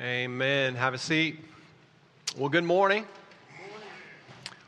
[0.00, 0.74] Amen.
[0.74, 1.38] Have a seat.
[2.36, 3.06] Well, good morning.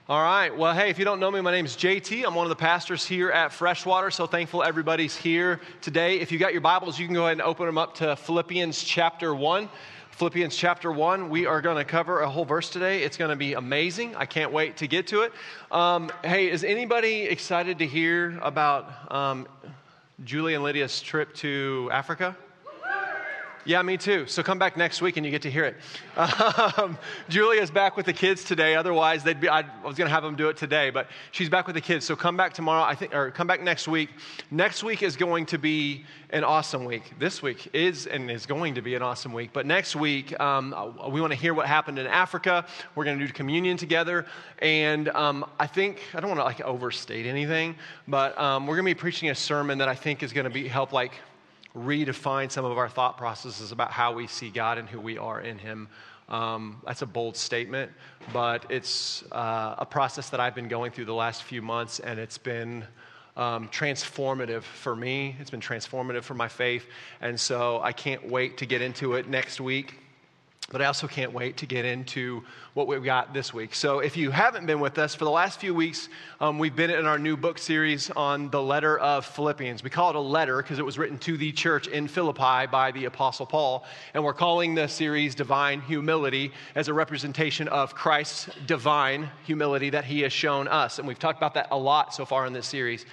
[0.07, 0.55] All right.
[0.55, 2.25] Well, hey, if you don't know me, my name is JT.
[2.27, 4.11] I'm one of the pastors here at Freshwater.
[4.11, 6.21] So thankful everybody's here today.
[6.21, 8.85] If you got your Bibles, you can go ahead and open them up to Philippians
[8.85, 9.69] chapter 1.
[10.11, 11.31] Philippians chapter 1.
[11.31, 13.03] We are going to cover a whole verse today.
[13.03, 14.15] It's going to be amazing.
[14.15, 15.33] I can't wait to get to it.
[15.73, 19.49] Um, hey, is anybody excited to hear about um,
[20.23, 22.37] Julie and Lydia's trip to Africa?
[23.67, 24.27] Yeah, me too.
[24.27, 25.77] So come back next week and you get to hear it.
[26.77, 28.75] Um, Julia's back with the kids today.
[28.75, 29.49] Otherwise, they'd be.
[29.49, 31.81] I'd, i was going to have them do it today, but she's back with the
[31.81, 32.05] kids.
[32.05, 32.83] So come back tomorrow.
[32.83, 34.11] I think, or come back next week.
[34.51, 37.13] Next week is going to be an awesome week.
[37.19, 39.51] This week is and is going to be an awesome week.
[39.53, 40.75] But next week, um,
[41.11, 42.67] we want to hear what happened in Africa.
[42.95, 44.27] We're going to do communion together,
[44.61, 47.77] and um, I think I don't want to like overstate anything,
[48.09, 50.51] but um, we're going to be preaching a sermon that I think is going to
[50.51, 51.13] be help like
[51.77, 55.41] redefine some of our thought processes about how we see God and who we are
[55.41, 55.89] in Him.
[56.29, 57.93] Um, that's a bold statement,
[58.33, 62.19] but it's uh, a process that I've been going through the last few months, and
[62.19, 62.85] it's been
[63.37, 65.37] um, transformative for me.
[65.41, 66.87] It's been transformative for my faith,
[67.21, 69.99] and so I can't wait to get into it next week.
[70.71, 73.75] But I also can't wait to get into what we've got this week.
[73.75, 76.09] So, if you haven't been with us for the last few weeks,
[76.41, 79.83] um, we've been in our new book series on the letter of Philippians.
[79.83, 82.93] We call it a letter because it was written to the church in Philippi by
[82.95, 83.85] the Apostle Paul.
[84.15, 90.07] And we're calling the series Divine Humility as a representation of Christ's divine humility that
[90.07, 90.99] he has shown us.
[90.99, 93.05] And we've talked about that a lot so far in this series.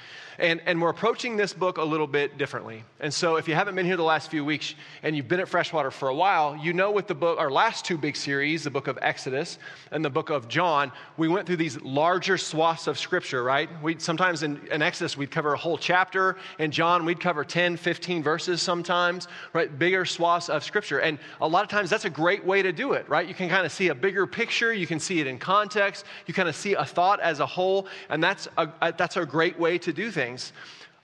[0.41, 2.83] And, and we're approaching this book a little bit differently.
[2.99, 5.47] And so, if you haven't been here the last few weeks and you've been at
[5.47, 8.71] Freshwater for a while, you know with the book, our last two big series, the
[8.71, 9.59] book of Exodus
[9.91, 13.69] and the book of John, we went through these larger swaths of scripture, right?
[13.83, 17.77] We sometimes in, in Exodus we'd cover a whole chapter, in John we'd cover 10,
[17.77, 19.77] 15 verses sometimes, right?
[19.77, 21.01] Bigger swaths of scripture.
[21.01, 23.27] And a lot of times that's a great way to do it, right?
[23.27, 26.33] You can kind of see a bigger picture, you can see it in context, you
[26.33, 29.77] kind of see a thought as a whole, and that's a, that's a great way
[29.77, 30.53] to do things things.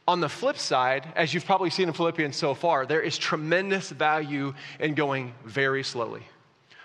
[0.07, 3.89] On the flip side, as you've probably seen in Philippians so far, there is tremendous
[3.89, 6.23] value in going very slowly,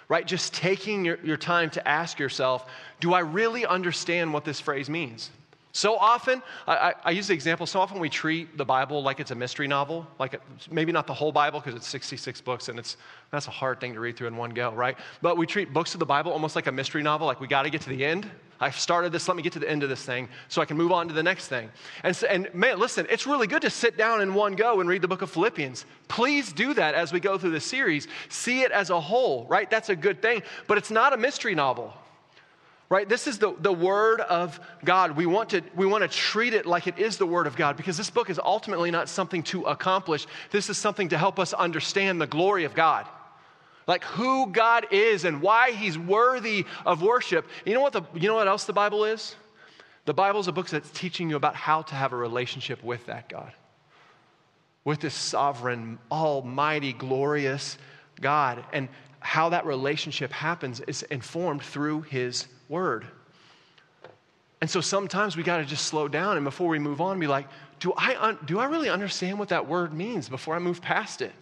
[0.08, 0.26] right?
[0.26, 4.90] Just taking your, your time to ask yourself, do I really understand what this phrase
[4.90, 5.30] means?
[5.74, 9.30] So often, I, I, use the example, so often we treat the Bible like it's
[9.30, 10.38] a mystery novel, like
[10.70, 12.98] maybe not the whole Bible because it's 66 books and it's,
[13.30, 14.98] that's a hard thing to read through in one go, right?
[15.22, 17.62] But we treat books of the Bible almost like a mystery novel, like we got
[17.62, 18.30] to get to the end.
[18.60, 20.76] I've started this, let me get to the end of this thing so I can
[20.76, 21.70] move on to the next thing.
[22.04, 24.88] And, so, and man, listen, it's really good to sit down in one go and
[24.90, 25.86] read the book of Philippians.
[26.06, 28.08] Please do that as we go through the series.
[28.28, 29.70] See it as a whole, right?
[29.70, 30.42] That's a good thing.
[30.66, 31.94] But it's not a mystery novel
[32.92, 33.08] right?
[33.08, 35.16] This is the, the word of god.
[35.16, 37.74] We want to we want to treat it like it is the word of god
[37.78, 40.26] because this book is ultimately not something to accomplish.
[40.50, 43.08] This is something to help us understand the glory of god.
[43.86, 47.48] Like who god is and why he's worthy of worship.
[47.64, 49.36] You know what the you know what else the bible is?
[50.04, 53.06] The bible is a book that's teaching you about how to have a relationship with
[53.06, 53.54] that god.
[54.84, 57.78] With this sovereign almighty glorious
[58.20, 58.62] god.
[58.70, 58.90] And
[59.22, 63.06] how that relationship happens is informed through his word.
[64.60, 67.26] And so sometimes we got to just slow down and before we move on, be
[67.26, 67.48] like,
[67.80, 71.20] do I, un- do I really understand what that word means before I move past
[71.20, 71.32] it?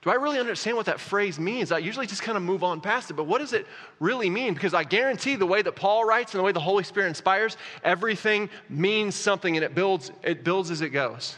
[0.00, 1.72] Do I really understand what that phrase means?
[1.72, 3.66] I usually just kind of move on past it, but what does it
[3.98, 4.54] really mean?
[4.54, 7.56] Because I guarantee the way that Paul writes and the way the Holy Spirit inspires,
[7.82, 11.36] everything means something and it builds, it builds as it goes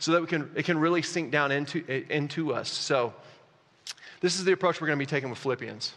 [0.00, 2.70] so that we can, it can really sink down into, into us.
[2.70, 3.14] So,
[4.20, 5.92] this is the approach we're going to be taking with Philippians.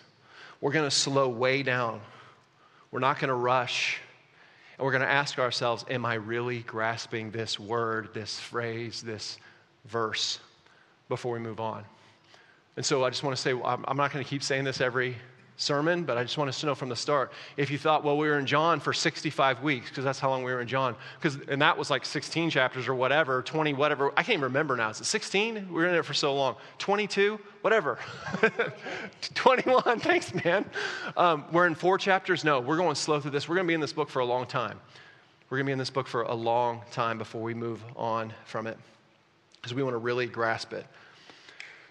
[0.60, 2.02] We're going to slow way down
[2.92, 4.00] we're not going to rush.
[4.78, 9.38] And we're going to ask ourselves Am I really grasping this word, this phrase, this
[9.86, 10.40] verse
[11.10, 11.86] before we move on?
[12.78, 15.18] And so I just want to say, I'm not going to keep saying this every
[15.62, 17.32] sermon, but I just want us to know from the start.
[17.56, 20.44] If you thought, well, we were in John for 65 weeks, because that's how long
[20.44, 24.12] we were in John, because and that was like 16 chapters or whatever, 20, whatever.
[24.12, 24.90] I can't even remember now.
[24.90, 25.68] Is it 16?
[25.68, 26.56] We were in it for so long.
[26.80, 27.40] 22?
[27.62, 28.00] Whatever.
[29.36, 29.84] 21.
[30.00, 30.66] Thanks, man.
[31.16, 32.44] Um, we're in four chapters.
[32.44, 33.48] No, we're going slow through this.
[33.48, 34.80] We're going to be in this book for a long time.
[35.50, 38.34] We're going to be in this book for a long time before we move on
[38.46, 38.78] from it,
[39.56, 40.86] because we want to really grasp it.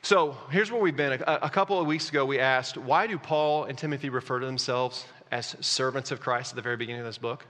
[0.03, 1.21] So here's where we've been.
[1.27, 4.47] A, a, couple of weeks ago, we asked, why do Paul and Timothy refer to
[4.47, 7.45] themselves as servants of Christ at the very beginning of this book?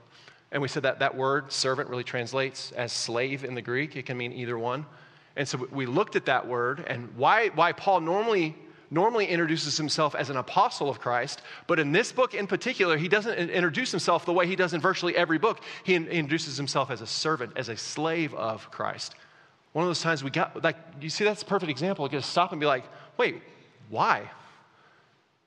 [0.51, 3.95] And we said that that word, servant, really translates as slave in the Greek.
[3.95, 4.85] It can mean either one.
[5.37, 8.57] And so we looked at that word and why, why Paul normally,
[8.89, 13.07] normally introduces himself as an apostle of Christ, but in this book in particular, he
[13.07, 15.61] doesn't introduce himself the way he does in virtually every book.
[15.85, 19.15] He introduces himself as a servant, as a slave of Christ.
[19.73, 22.07] One of those times we got, like, you see, that's a perfect example.
[22.07, 22.83] Just stop and be like,
[23.17, 23.41] wait,
[23.89, 24.29] why?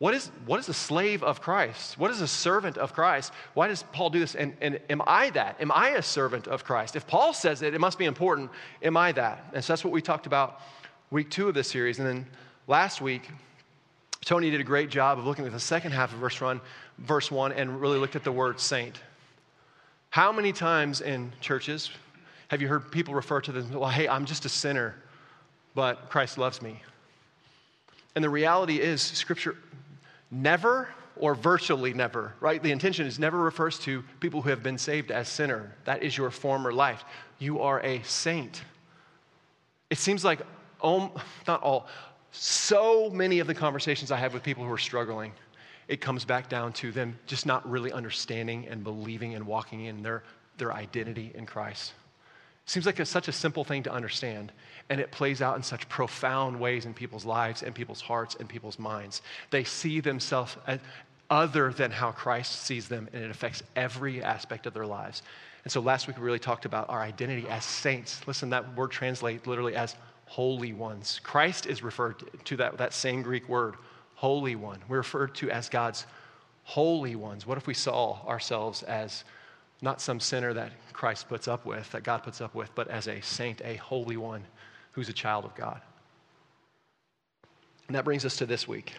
[0.04, 1.96] what is, what is a slave of Christ?
[1.98, 3.32] What is a servant of Christ?
[3.54, 4.34] Why does Paul do this?
[4.34, 5.58] And, and am I that?
[5.60, 6.94] Am I a servant of Christ?
[6.94, 8.50] If Paul says it, it must be important.
[8.82, 9.46] Am I that?
[9.54, 10.60] And so that's what we talked about
[11.10, 12.00] week two of this series.
[12.00, 12.26] And then
[12.66, 13.30] last week,
[14.24, 16.60] Tony did a great job of looking at the second half of verse one,
[16.98, 19.00] verse one and really looked at the word saint.
[20.10, 21.90] How many times in churches
[22.54, 24.94] have you heard people refer to them, well, hey, I'm just a sinner,
[25.74, 26.80] but Christ loves me?
[28.14, 29.56] And the reality is, Scripture
[30.30, 32.62] never or virtually never, right?
[32.62, 35.74] The intention is never refers to people who have been saved as sinner.
[35.84, 37.04] That is your former life.
[37.40, 38.62] You are a saint.
[39.90, 40.40] It seems like,
[40.80, 41.10] oh,
[41.48, 41.88] not all,
[42.30, 45.32] so many of the conversations I have with people who are struggling,
[45.88, 50.04] it comes back down to them just not really understanding and believing and walking in
[50.04, 50.22] their,
[50.56, 51.94] their identity in Christ.
[52.66, 54.50] Seems like it's such a simple thing to understand,
[54.88, 58.48] and it plays out in such profound ways in people's lives and people's hearts and
[58.48, 59.20] people's minds.
[59.50, 60.56] They see themselves
[61.28, 65.22] other than how Christ sees them, and it affects every aspect of their lives.
[65.64, 68.26] And so last week we really talked about our identity as saints.
[68.26, 69.96] Listen, that word translates literally as
[70.26, 71.20] holy ones.
[71.22, 73.74] Christ is referred to that, that same Greek word,
[74.14, 74.80] holy one.
[74.88, 76.06] We're referred to as God's
[76.64, 77.46] holy ones.
[77.46, 79.24] What if we saw ourselves as
[79.84, 83.06] not some sinner that Christ puts up with, that God puts up with, but as
[83.06, 84.42] a saint, a holy one
[84.92, 85.80] who's a child of God.
[87.86, 88.94] And that brings us to this week.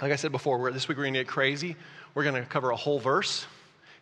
[0.00, 1.76] Like I said before, this week we're going to get crazy.
[2.14, 3.46] We're going to cover a whole verse.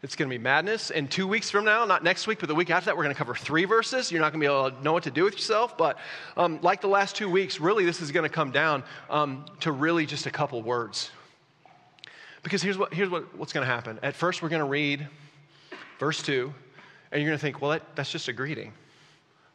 [0.03, 0.91] It's going to be madness.
[0.93, 3.15] And two weeks from now, not next week, but the week after that, we're going
[3.15, 4.13] to cover three verses.
[4.13, 5.77] You're not going to be able to know what to do with yourself.
[5.77, 5.99] But
[6.37, 9.73] um, like the last two weeks, really, this is going to come down um, to
[9.73, 11.11] really just a couple words.
[12.43, 13.99] Because here's, what, here's what, what's going to happen.
[14.03, 15.07] At first, we're going to read
[16.01, 16.53] verse 2,
[17.13, 18.73] and you're going to think, well, that, that's just a greeting.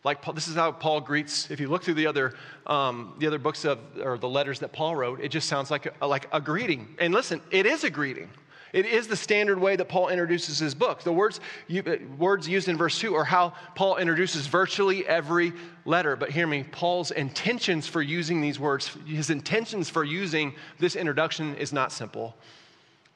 [0.04, 1.50] Like Paul, this is how Paul greets.
[1.50, 2.36] If you look through the other,
[2.68, 5.92] um, the other books of, or the letters that Paul wrote, it just sounds like
[6.00, 6.96] a, like a greeting.
[7.00, 8.30] And listen, it is a greeting.
[8.72, 11.02] It is the standard way that Paul introduces his book.
[11.02, 15.54] The words, you, uh, words used in verse 2 are how Paul introduces virtually every
[15.86, 16.16] letter.
[16.16, 21.56] But hear me, Paul's intentions for using these words, his intentions for using this introduction
[21.56, 22.36] is not simple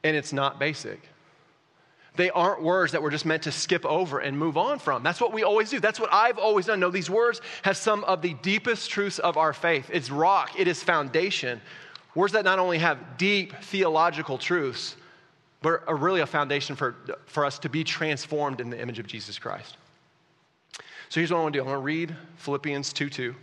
[0.02, 1.00] and it's not basic.
[2.16, 5.02] They aren't words that we're just meant to skip over and move on from.
[5.02, 5.80] That's what we always do.
[5.80, 6.80] That's what I've always done.
[6.80, 9.88] No, these words have some of the deepest truths of our faith.
[9.92, 11.60] It's rock, it is foundation.
[12.14, 14.96] Words that not only have deep theological truths,
[15.62, 16.96] but are really a foundation for,
[17.26, 19.76] for us to be transformed in the image of Jesus Christ.
[21.10, 23.34] So here's what I want to do I want to read Philippians 2 2,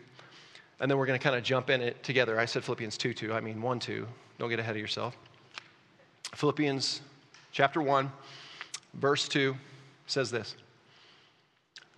[0.80, 2.40] and then we're going to kind of jump in it together.
[2.40, 4.08] I said Philippians 2 2, I mean 1 2.
[4.40, 5.16] Don't get ahead of yourself.
[6.34, 7.02] Philippians
[7.52, 8.12] chapter 1
[8.98, 9.56] verse 2
[10.06, 10.56] says this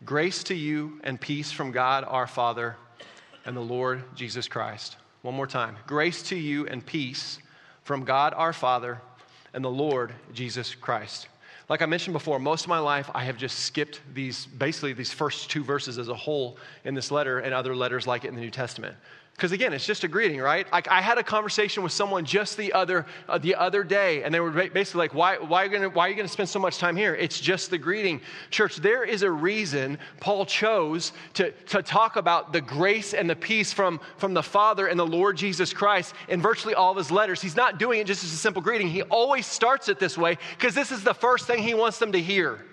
[0.06, 2.76] Grace to you and peace from God our Father
[3.46, 4.98] and the Lord Jesus Christ.
[5.22, 5.76] One more time.
[5.88, 7.40] Grace to you and peace
[7.84, 9.02] from God our Father
[9.54, 11.28] and the Lord Jesus Christ.
[11.68, 15.12] Like I mentioned before, most of my life I have just skipped these, basically, these
[15.12, 18.36] first two verses as a whole in this letter and other letters like it in
[18.36, 18.96] the New Testament.
[19.40, 20.70] Because again, it's just a greeting, right?
[20.70, 24.34] Like I had a conversation with someone just the other uh, the other day, and
[24.34, 26.50] they were basically like, "Why, why, are you gonna, why are you going to spend
[26.50, 27.16] so much time here?
[27.16, 28.20] It's just the greeting."
[28.50, 33.36] Church, there is a reason Paul chose to, to talk about the grace and the
[33.36, 37.10] peace from, from the Father and the Lord Jesus Christ in virtually all of his
[37.10, 37.42] letters.
[37.42, 38.90] He's not doing it just as a simple greeting.
[38.90, 42.12] He always starts it this way because this is the first thing he wants them
[42.12, 42.66] to hear.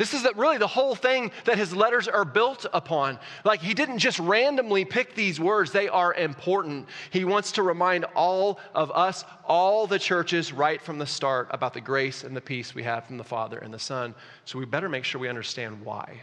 [0.00, 3.18] This is really the whole thing that his letters are built upon.
[3.44, 6.88] Like he didn't just randomly pick these words, they are important.
[7.10, 11.74] He wants to remind all of us, all the churches, right from the start, about
[11.74, 14.14] the grace and the peace we have from the Father and the Son.
[14.46, 16.22] So we better make sure we understand why.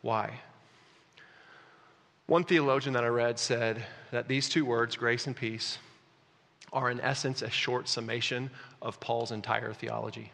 [0.00, 0.40] Why?
[2.24, 5.76] One theologian that I read said that these two words, grace and peace,
[6.72, 8.48] are in essence a short summation
[8.80, 10.32] of Paul's entire theology.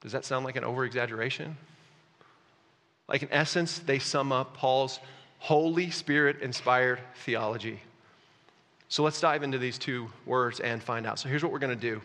[0.00, 1.56] Does that sound like an over exaggeration?
[3.08, 5.00] Like, in essence, they sum up Paul's
[5.38, 7.80] Holy Spirit inspired theology.
[8.88, 11.18] So let's dive into these two words and find out.
[11.18, 12.00] So here's what we're going to do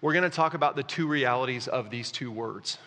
[0.00, 2.78] we're going to talk about the two realities of these two words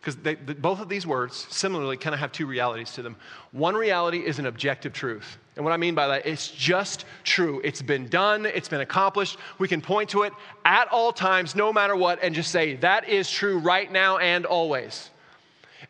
[0.00, 0.16] because
[0.56, 3.16] both of these words similarly kind of have two realities to them.
[3.52, 5.38] One reality is an objective truth.
[5.58, 7.60] And what I mean by that, it's just true.
[7.64, 9.38] It's been done, it's been accomplished.
[9.58, 10.32] We can point to it
[10.64, 14.46] at all times, no matter what, and just say, that is true right now and
[14.46, 15.10] always.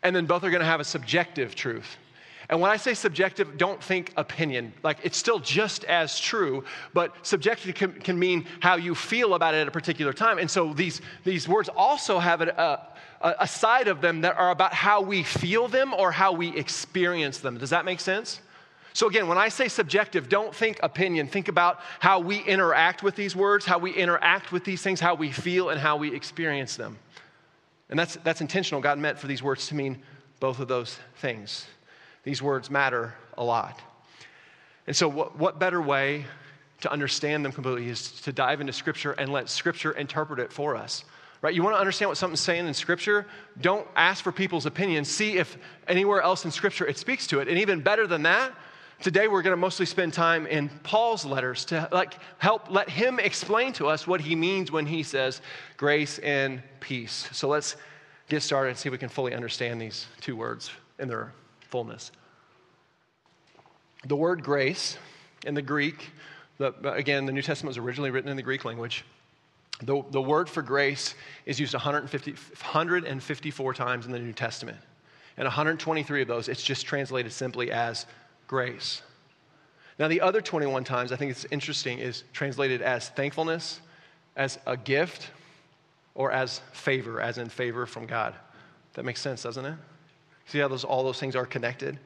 [0.01, 1.97] And then both are going to have a subjective truth.
[2.49, 4.73] And when I say subjective, don't think opinion.
[4.81, 6.63] Like it's still just as true,
[6.95, 10.39] but subjective can, can mean how you feel about it at a particular time.
[10.39, 12.77] And so these, these words also have uh,
[13.21, 16.57] a, a side of them that are about how we feel them or how we
[16.57, 17.59] experience them.
[17.59, 18.41] Does that make sense?
[18.99, 21.27] So, again, when I say subjective, don't think opinion.
[21.27, 25.15] Think about how we interact with these words, how we interact with these things, how
[25.15, 26.97] we feel, and how we experience them.
[27.89, 28.81] And that's, that's intentional.
[28.81, 30.01] God meant for these words to mean
[30.41, 31.65] both of those things.
[32.25, 33.79] These words matter a lot.
[34.85, 36.25] And so, what, what better way
[36.81, 40.75] to understand them completely is to dive into Scripture and let Scripture interpret it for
[40.75, 41.05] us?
[41.41, 41.55] Right?
[41.55, 43.27] You want to understand what something's saying in Scripture?
[43.61, 45.09] Don't ask for people's opinions.
[45.09, 47.47] See if anywhere else in Scripture it speaks to it.
[47.47, 48.51] And even better than that,
[49.01, 53.19] today we're going to mostly spend time in Paul's letters to like help let him
[53.19, 55.41] explain to us what he means when he says
[55.77, 57.29] grace and peace.
[57.31, 57.75] So let's
[58.27, 62.11] get started and see if we can fully understand these two words in their fullness.
[64.05, 64.97] The word grace
[65.45, 66.09] in the Greek,
[66.57, 69.03] the, again, the New Testament was originally written in the Greek language.
[69.81, 71.15] The, the word for grace
[71.45, 74.77] is used 150, 154 times in the New Testament.
[75.37, 78.05] And 123 of those, it's just translated simply as
[78.49, 79.03] grace.
[79.99, 83.79] Now, the other 21 times, I think it's interesting, is translated as thankfulness,
[84.35, 85.29] as a gift,
[86.15, 88.33] or as favor, as in favor from God.
[88.93, 89.75] That makes sense, doesn't it?
[90.47, 91.99] See how those, all those things are connected?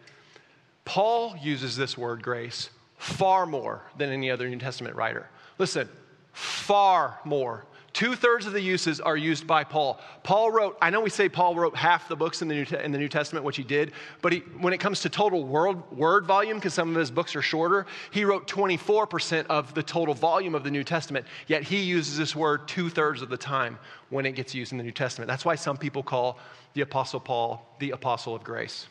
[0.84, 5.30] Paul uses this word grace far more than any other New Testament writer.
[5.58, 5.88] Listen,
[6.34, 7.66] far more.
[7.94, 10.00] Two thirds of the uses are used by Paul.
[10.24, 12.92] Paul wrote, I know we say Paul wrote half the books in the New, in
[12.92, 13.92] the New Testament, which he did,
[14.24, 17.36] but he, when it comes to total world, word volume, because some of his books
[17.36, 21.84] are shorter, he wrote 24% of the total volume of the New Testament, yet he
[21.84, 23.78] uses this word two thirds of the time
[24.10, 25.28] when it gets used in the New Testament.
[25.28, 26.40] That's why some people call
[26.74, 28.88] the Apostle Paul the Apostle of Grace.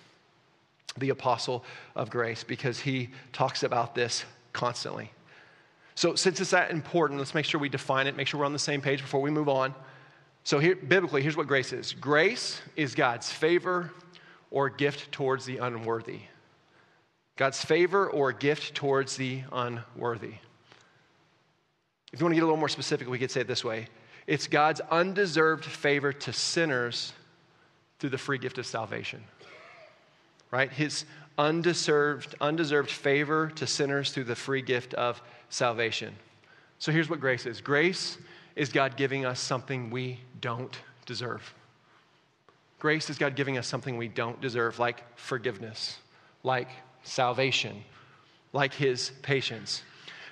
[0.97, 1.65] The Apostle
[1.97, 5.11] of Grace, because he talks about this constantly.
[5.95, 8.53] So, since it's that important, let's make sure we define it, make sure we're on
[8.53, 9.75] the same page before we move on.
[10.45, 13.91] So, here, biblically, here's what grace is grace is God's favor
[14.51, 16.21] or gift towards the unworthy.
[17.37, 20.35] God's favor or gift towards the unworthy.
[22.13, 23.89] If you want to get a little more specific, we could say it this way
[24.27, 27.13] it's God's undeserved favor to sinners
[27.99, 29.23] through the free gift of salvation.
[30.51, 30.71] Right?
[30.71, 31.05] His
[31.39, 36.15] undeserved, undeserved favor to sinners through the free gift of salvation.
[36.79, 38.19] So here's what grace is grace
[38.57, 41.55] is God giving us something we don't deserve.
[42.79, 45.99] Grace is God giving us something we don't deserve, like forgiveness,
[46.43, 46.69] like
[47.05, 47.83] salvation,
[48.53, 49.83] like His patience.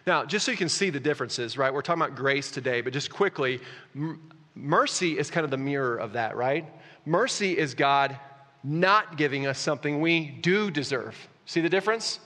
[0.07, 1.73] Now, just so you can see the differences, right?
[1.73, 3.61] We're talking about grace today, but just quickly,
[3.95, 4.21] m-
[4.54, 6.66] mercy is kind of the mirror of that, right?
[7.07, 8.19] Mercy is God
[8.62, 11.17] not giving us something we do deserve.
[11.47, 12.21] See the difference?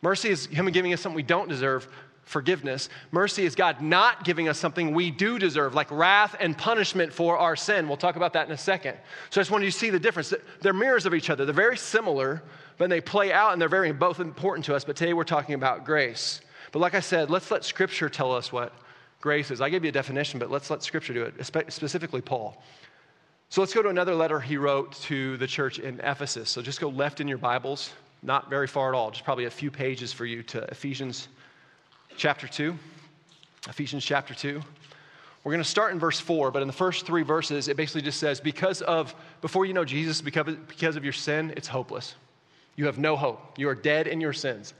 [0.00, 1.88] Mercy is Him giving us something we don't deserve
[2.24, 2.88] forgiveness.
[3.10, 7.36] Mercy is God not giving us something we do deserve, like wrath and punishment for
[7.36, 7.88] our sin.
[7.88, 8.96] We'll talk about that in a second.
[9.30, 10.32] So I just wanted you to see the difference.
[10.60, 11.44] They're mirrors of each other.
[11.44, 12.42] They're very similar,
[12.78, 14.84] but they play out and they're very both important to us.
[14.84, 16.40] But today we're talking about grace.
[16.70, 18.72] But like I said, let's let Scripture tell us what
[19.20, 19.60] grace is.
[19.60, 22.62] I gave you a definition, but let's let Scripture do it, specifically Paul.
[23.52, 26.48] So let's go to another letter he wrote to the church in Ephesus.
[26.48, 27.92] So just go left in your Bibles,
[28.22, 31.28] not very far at all, just probably a few pages for you to Ephesians
[32.16, 32.74] chapter 2.
[33.68, 34.58] Ephesians chapter 2.
[35.44, 38.00] We're going to start in verse 4, but in the first three verses, it basically
[38.00, 42.14] just says, because of, before you know Jesus, because, because of your sin, it's hopeless.
[42.76, 43.58] You have no hope.
[43.58, 44.72] You are dead in your sins.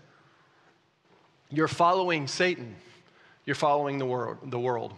[1.50, 2.75] You're following Satan.
[3.45, 4.38] You're following the world.
[4.45, 4.95] The world.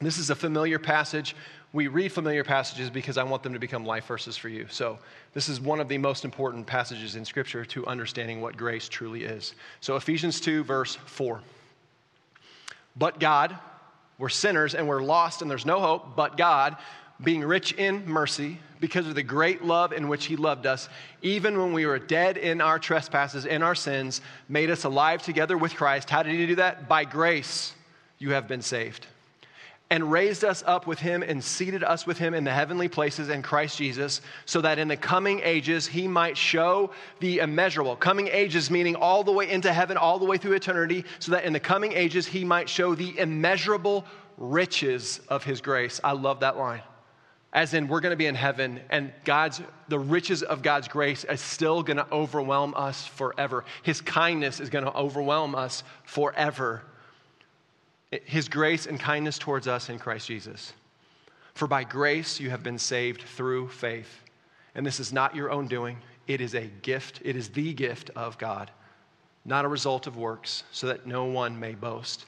[0.00, 1.36] This is a familiar passage.
[1.74, 4.68] We read familiar passages because I want them to become life verses for you.
[4.70, 4.96] So,
[5.32, 9.24] this is one of the most important passages in Scripture to understanding what grace truly
[9.24, 9.56] is.
[9.80, 11.40] So, Ephesians 2, verse 4.
[12.94, 13.58] But God,
[14.18, 16.76] we're sinners and we're lost and there's no hope, but God,
[17.20, 20.88] being rich in mercy, because of the great love in which He loved us,
[21.22, 25.58] even when we were dead in our trespasses and our sins, made us alive together
[25.58, 26.08] with Christ.
[26.08, 26.88] How did He do that?
[26.88, 27.74] By grace,
[28.20, 29.08] you have been saved
[29.94, 33.28] and raised us up with him and seated us with him in the heavenly places
[33.28, 37.94] in Christ Jesus, so that in the coming ages he might show the immeasurable.
[37.94, 41.44] Coming ages meaning all the way into heaven, all the way through eternity, so that
[41.44, 44.04] in the coming ages he might show the immeasurable
[44.36, 46.00] riches of his grace.
[46.02, 46.82] I love that line.
[47.52, 51.22] As in, we're going to be in heaven, and God's the riches of God's grace
[51.22, 53.64] is still going to overwhelm us forever.
[53.84, 56.82] His kindness is going to overwhelm us forever
[58.24, 60.72] his grace and kindness towards us in Christ Jesus.
[61.54, 64.20] For by grace you have been saved through faith.
[64.74, 67.20] And this is not your own doing, it is a gift.
[67.24, 68.70] It is the gift of God,
[69.44, 72.26] not a result of works, so that no one may boast.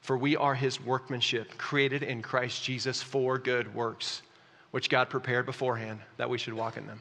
[0.00, 4.22] For we are his workmanship, created in Christ Jesus for good works,
[4.70, 7.00] which God prepared beforehand that we should walk in them.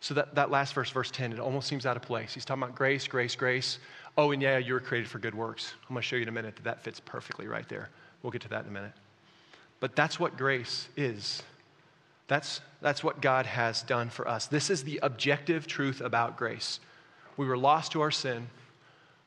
[0.00, 2.34] So that, that last verse, verse 10, it almost seems out of place.
[2.34, 3.78] He's talking about grace, grace, grace.
[4.16, 5.74] Oh, and yeah, you were created for good works.
[5.82, 7.88] I'm going to show you in a minute that that fits perfectly right there.
[8.22, 8.92] We'll get to that in a minute.
[9.80, 11.42] But that's what grace is.
[12.26, 14.46] That's, that's what God has done for us.
[14.46, 16.80] This is the objective truth about grace.
[17.36, 18.46] We were lost to our sin,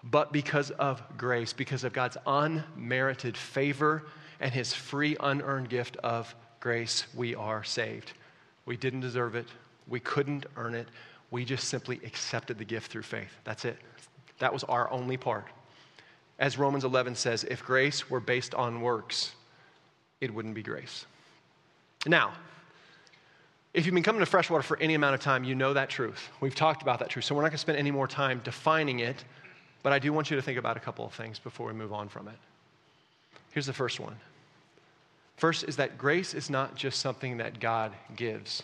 [0.03, 4.03] but because of grace, because of God's unmerited favor
[4.39, 8.13] and his free, unearned gift of grace, we are saved.
[8.65, 9.47] We didn't deserve it,
[9.87, 10.87] we couldn't earn it.
[11.29, 13.35] We just simply accepted the gift through faith.
[13.43, 13.77] That's it.
[14.39, 15.45] That was our only part.
[16.39, 19.31] As Romans 11 says, if grace were based on works,
[20.21, 21.05] it wouldn't be grace.
[22.05, 22.33] Now,
[23.73, 26.29] if you've been coming to freshwater for any amount of time, you know that truth.
[26.41, 28.99] We've talked about that truth, so we're not going to spend any more time defining
[28.99, 29.23] it,
[29.83, 31.93] but I do want you to think about a couple of things before we move
[31.93, 32.37] on from it.
[33.51, 34.15] Here's the first one.
[35.35, 38.63] First is that grace is not just something that God gives,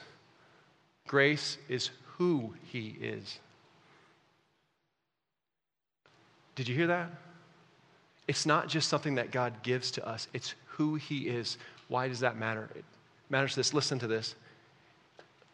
[1.07, 3.39] grace is who He is.
[6.55, 7.09] Did you hear that?
[8.27, 11.57] It's not just something that God gives to us, it's who He is.
[11.87, 12.69] Why does that matter?
[12.75, 12.85] It
[13.29, 13.73] matters this.
[13.73, 14.35] Listen to this.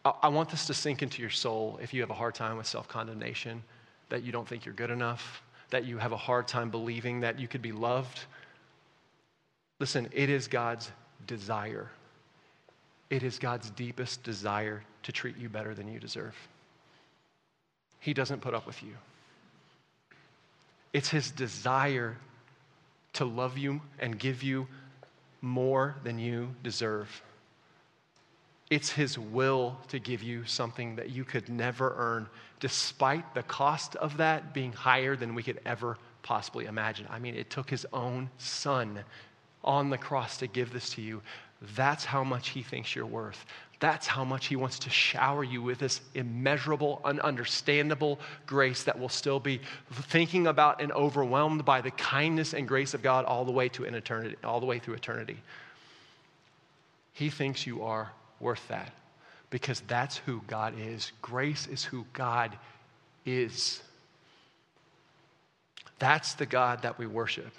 [0.05, 2.67] I want this to sink into your soul if you have a hard time with
[2.67, 3.61] self condemnation,
[4.09, 7.37] that you don't think you're good enough, that you have a hard time believing that
[7.37, 8.21] you could be loved.
[9.79, 10.91] Listen, it is God's
[11.27, 11.89] desire.
[13.09, 16.35] It is God's deepest desire to treat you better than you deserve.
[17.99, 18.93] He doesn't put up with you.
[20.93, 22.17] It's His desire
[23.13, 24.67] to love you and give you
[25.41, 27.23] more than you deserve.
[28.69, 32.27] It's His will to give you something that you could never earn,
[32.59, 37.07] despite the cost of that being higher than we could ever possibly imagine.
[37.09, 38.99] I mean, it took His own Son
[39.63, 41.21] on the cross to give this to you.
[41.75, 43.45] That's how much He thinks you're worth.
[43.79, 49.09] That's how much He wants to shower you with this immeasurable, ununderstandable grace that will
[49.09, 49.61] still be
[49.91, 53.85] thinking about and overwhelmed by the kindness and grace of God all the way to
[53.85, 55.37] an eternity, all the way through eternity.
[57.13, 58.93] He thinks you are worth that
[59.49, 61.11] because that's who God is.
[61.21, 62.57] Grace is who God
[63.25, 63.81] is.
[65.99, 67.51] That's the God that we worship.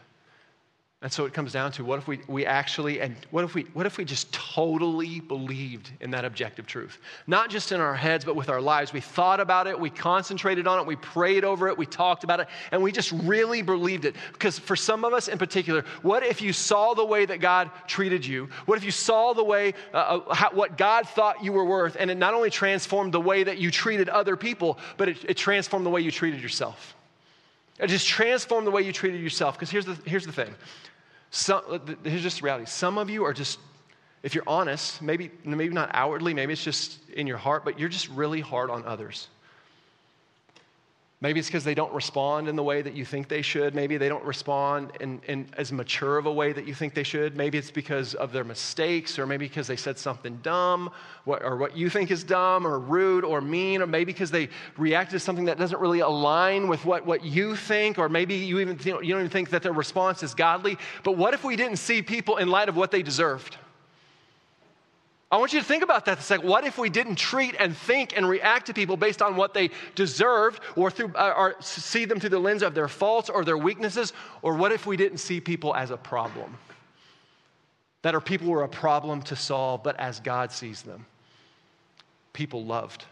[1.03, 3.63] And so it comes down to what if we, we actually, and what if we,
[3.73, 6.99] what if we just totally believed in that objective truth?
[7.27, 8.93] Not just in our heads, but with our lives.
[8.93, 12.41] We thought about it, we concentrated on it, we prayed over it, we talked about
[12.41, 14.15] it, and we just really believed it.
[14.35, 17.71] Because for some of us in particular, what if you saw the way that God
[17.87, 18.51] treated you?
[18.67, 19.97] What if you saw the way, uh,
[20.29, 23.43] uh how, what God thought you were worth, and it not only transformed the way
[23.43, 26.95] that you treated other people, but it, it transformed the way you treated yourself?
[27.79, 29.55] It just transformed the way you treated yourself.
[29.55, 30.55] Because here's the, here's the thing
[31.31, 32.67] some, here's just the reality.
[32.67, 33.59] Some of you are just,
[34.23, 37.89] if you're honest, maybe, maybe not outwardly, maybe it's just in your heart, but you're
[37.89, 39.29] just really hard on others.
[41.23, 43.75] Maybe it's because they don't respond in the way that you think they should.
[43.75, 47.03] Maybe they don't respond in, in, as mature of a way that you think they
[47.03, 47.37] should.
[47.37, 50.91] Maybe it's because of their mistakes, or maybe because they said something dumb,
[51.27, 55.13] or what you think is dumb, or rude, or mean, or maybe because they reacted
[55.13, 58.79] to something that doesn't really align with what, what you think, or maybe you, even,
[58.79, 60.79] you, don't even think that their response is godly.
[61.05, 63.59] But what if we didn't see people in light of what they deserved?
[65.31, 66.19] I want you to think about that.
[66.19, 69.37] It's like, what if we didn't treat and think and react to people based on
[69.37, 73.31] what they deserved or, through, uh, or see them through the lens of their faults
[73.31, 74.13] or their weaknesses?
[74.43, 76.59] Or what if we didn't see people as a problem?
[78.03, 81.07] That our people were a problem to solve, but as God sees them,
[82.33, 83.05] people loved,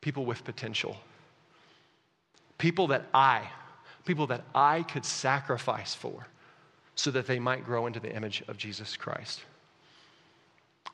[0.00, 0.96] people with potential,
[2.58, 3.48] people that I,
[4.04, 6.26] people that I could sacrifice for
[6.96, 9.42] so that they might grow into the image of Jesus Christ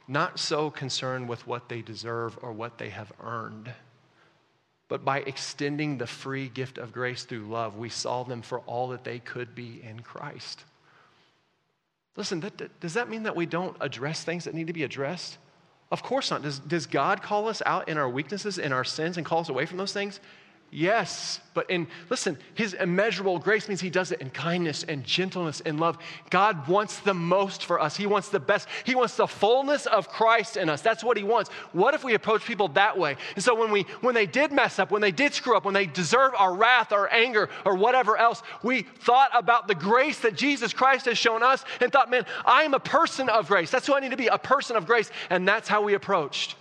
[0.09, 3.71] not so concerned with what they deserve or what they have earned,
[4.89, 8.89] but by extending the free gift of grace through love, we saw them for all
[8.89, 10.65] that they could be in Christ.
[12.17, 15.37] Listen, that, does that mean that we don't address things that need to be addressed?
[15.91, 16.43] Of course not.
[16.43, 19.49] Does, does God call us out in our weaknesses, in our sins, and call us
[19.51, 20.21] away from those things?
[20.71, 25.63] Yes, but in, listen, his immeasurable grace means he does it in kindness and gentleness
[25.65, 25.97] and love.
[26.29, 27.97] God wants the most for us.
[27.97, 28.69] He wants the best.
[28.85, 30.83] He wants the fullness of Christ in us.
[30.83, 31.49] That's what he wants.
[31.73, 33.17] What if we approach people that way?
[33.35, 35.73] And so when we when they did mess up, when they did screw up, when
[35.73, 40.35] they deserve our wrath, our anger, or whatever else, we thought about the grace that
[40.35, 43.71] Jesus Christ has shown us and thought, man, I am a person of grace.
[43.71, 45.11] That's who I need to be, a person of grace.
[45.31, 46.57] And that's how we approached.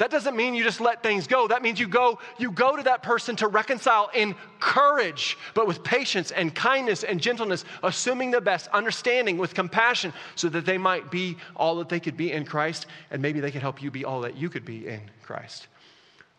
[0.00, 1.46] That doesn't mean you just let things go.
[1.46, 5.84] That means you go, you go to that person to reconcile in courage, but with
[5.84, 11.10] patience and kindness and gentleness, assuming the best, understanding with compassion, so that they might
[11.10, 14.06] be all that they could be in Christ, and maybe they could help you be
[14.06, 15.68] all that you could be in Christ.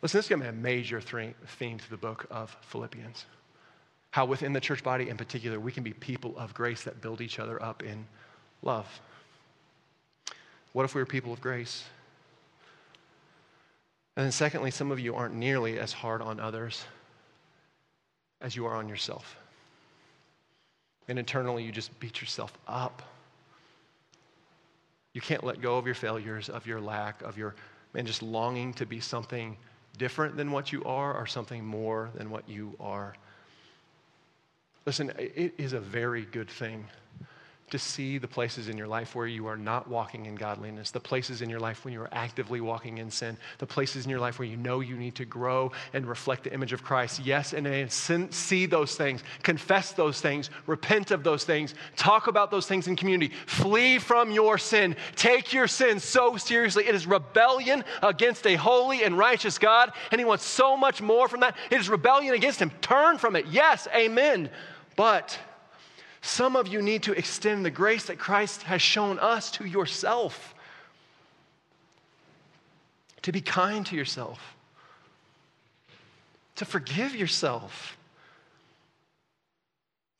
[0.01, 3.25] Listen, this is going to be a major theme to the book of Philippians.
[4.09, 7.21] How within the church body in particular, we can be people of grace that build
[7.21, 8.07] each other up in
[8.63, 8.87] love.
[10.73, 11.83] What if we were people of grace?
[14.15, 16.83] And then, secondly, some of you aren't nearly as hard on others
[18.41, 19.37] as you are on yourself.
[21.07, 23.01] And internally, you just beat yourself up.
[25.13, 27.55] You can't let go of your failures, of your lack, of your,
[27.93, 29.57] man, just longing to be something
[29.97, 33.13] different than what you are or something more than what you are.
[34.85, 36.85] Listen, it is a very good thing
[37.71, 40.99] to see the places in your life where you are not walking in godliness, the
[40.99, 44.19] places in your life when you are actively walking in sin, the places in your
[44.19, 47.21] life where you know you need to grow and reflect the image of Christ.
[47.21, 47.91] Yes, and
[48.33, 52.95] see those things, confess those things, repent of those things, talk about those things in
[52.97, 56.87] community, flee from your sin, take your sin so seriously.
[56.87, 61.29] It is rebellion against a holy and righteous God, and He wants so much more
[61.29, 61.55] from that.
[61.69, 62.71] It is rebellion against Him.
[62.81, 63.45] Turn from it.
[63.47, 64.49] Yes, amen.
[64.97, 65.39] But
[66.21, 70.53] some of you need to extend the grace that Christ has shown us to yourself.
[73.23, 74.55] To be kind to yourself,
[76.55, 77.95] to forgive yourself,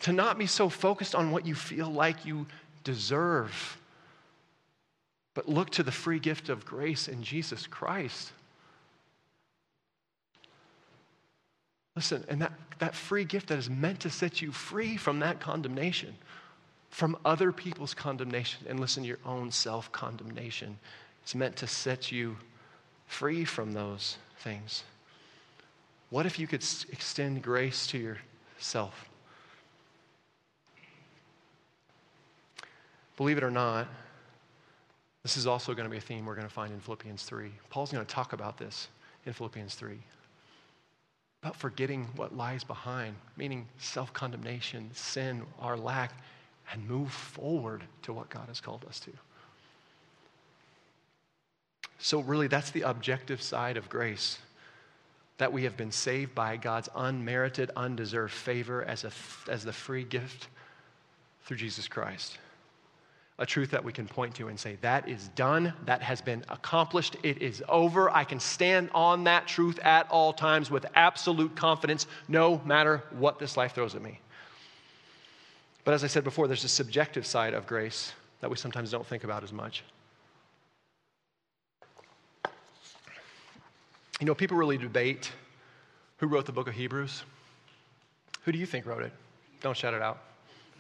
[0.02, 2.46] to not be so focused on what you feel like you
[2.84, 3.80] deserve,
[5.34, 8.34] but look to the free gift of grace in Jesus Christ.
[12.02, 15.40] Listen, and that, that free gift that is meant to set you free from that
[15.40, 16.16] condemnation,
[16.90, 20.80] from other people's condemnation, and listen, your own self condemnation.
[21.22, 22.38] It's meant to set you
[23.06, 24.84] free from those things.
[26.10, 29.08] What if you could extend grace to yourself?
[33.16, 33.88] Believe it or not,
[35.22, 37.52] this is also going to be a theme we're going to find in Philippians 3.
[37.70, 38.88] Paul's going to talk about this
[39.28, 40.00] in Philippians 3
[41.42, 46.14] about forgetting what lies behind, meaning self condemnation, sin, our lack,
[46.72, 49.12] and move forward to what God has called us to.
[51.98, 54.40] So, really, that's the objective side of grace
[55.38, 59.12] that we have been saved by God's unmerited, undeserved favor as, a,
[59.50, 60.48] as the free gift
[61.46, 62.38] through Jesus Christ
[63.42, 66.46] a truth that we can point to and say, that is done, that has been
[66.48, 68.08] accomplished, it is over.
[68.12, 73.40] I can stand on that truth at all times with absolute confidence, no matter what
[73.40, 74.20] this life throws at me.
[75.84, 79.08] But as I said before, there's a subjective side of grace that we sometimes don't
[79.08, 79.84] think about as much.
[84.20, 85.32] You know, people really debate
[86.18, 87.24] who wrote the book of Hebrews.
[88.44, 89.12] Who do you think wrote it?
[89.62, 90.22] Don't shout it out.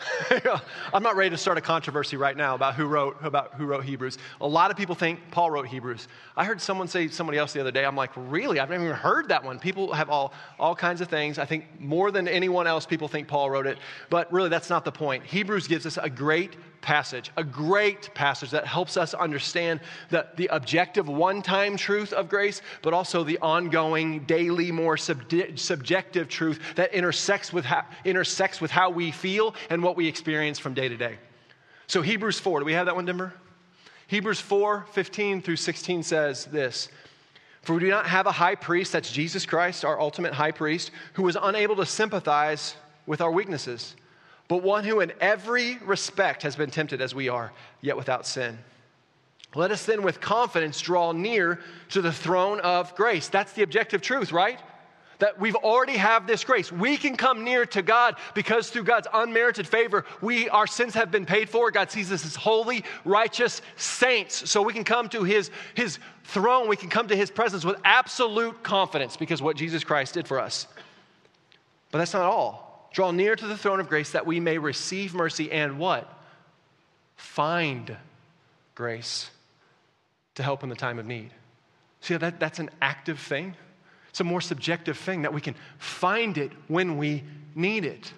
[0.94, 3.84] I'm not ready to start a controversy right now about who wrote about who wrote
[3.84, 4.18] Hebrews.
[4.40, 6.08] A lot of people think Paul wrote Hebrews.
[6.36, 7.86] I heard someone say somebody else the other day.
[7.86, 8.60] I'm like, really?
[8.60, 9.60] I've never even heard that one.
[9.60, 11.38] People have all all kinds of things.
[11.38, 13.78] I think more than anyone else, people think Paul wrote it.
[14.10, 15.26] But really, that's not the point.
[15.26, 20.48] Hebrews gives us a great passage, a great passage that helps us understand the, the
[20.48, 26.94] objective one time truth of grace, but also the ongoing, daily, more subjective truth that
[26.94, 30.98] intersects with, how, intersects with how we feel and what we experience from day to
[30.98, 31.18] day.
[31.88, 33.34] So, Hebrews 4, do we have that one, Denver?
[34.08, 36.90] Hebrews 4 15 through 16 says this.
[37.62, 40.92] For we do not have a high priest, that's Jesus Christ, our ultimate high priest,
[41.14, 43.96] who was unable to sympathize with our weaknesses
[44.52, 48.60] but one who in every respect has been tempted as we are, yet without sin.
[49.56, 51.62] Let us then with confidence draw near
[51.92, 53.30] to the throne of grace.
[53.30, 54.60] That's the objective truth, right?
[55.20, 56.70] That we've already have this grace.
[56.70, 61.12] We can come near to God because through God's unmerited favor, we our sins have
[61.12, 61.72] been paid for.
[61.72, 64.50] God sees us as holy, righteous saints.
[64.52, 67.78] So we can come to his, his throne, we can come to his presence with
[67.86, 70.68] absolute confidence because what Jesus Christ did for us.
[71.90, 72.71] But that's not all.
[72.92, 76.12] Draw near to the throne of grace that we may receive mercy and what?
[77.16, 77.96] Find
[78.76, 79.30] grace
[80.36, 81.32] to help in the time of need.
[82.02, 83.56] See, that, that's an active thing.
[84.10, 87.24] It's a more subjective thing that we can find it when we
[87.56, 88.12] need it.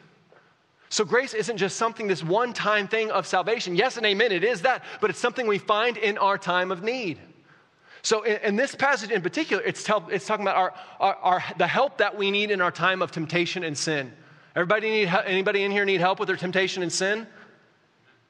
[0.89, 3.75] So, grace isn't just something, this one time thing of salvation.
[3.75, 6.83] Yes and amen, it is that, but it's something we find in our time of
[6.83, 7.19] need.
[8.03, 11.43] So, in, in this passage in particular, it's, tell, it's talking about our, our, our,
[11.57, 14.13] the help that we need in our time of temptation and sin.
[14.55, 17.27] Everybody need, anybody in here need help with their temptation and sin?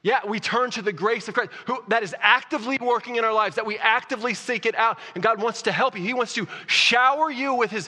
[0.04, 3.32] Yeah, we turn to the grace of Christ who, that is actively working in our
[3.32, 5.00] lives, that we actively seek it out.
[5.16, 6.04] And God wants to help you.
[6.04, 7.88] He wants to shower you with his,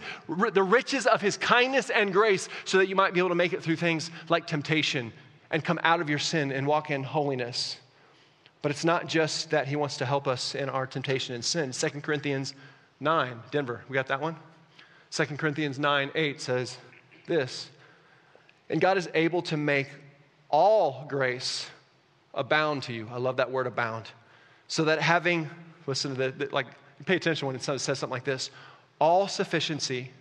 [0.54, 3.52] the riches of His kindness and grace so that you might be able to make
[3.52, 5.12] it through things like temptation
[5.52, 7.78] and come out of your sin and walk in holiness.
[8.62, 11.72] But it's not just that He wants to help us in our temptation and sin.
[11.72, 12.54] 2 Corinthians
[13.02, 14.38] 9, Denver, we got that one?
[15.12, 16.78] 2 Corinthians 9, 8 says
[17.28, 17.70] this
[18.70, 19.88] And God is able to make
[20.50, 21.68] all grace
[22.34, 23.08] abound to you.
[23.12, 24.10] I love that word abound.
[24.68, 25.50] So that having,
[25.86, 26.68] listen to the, like,
[27.06, 28.52] pay attention when it says something like this
[29.00, 30.12] all sufficiency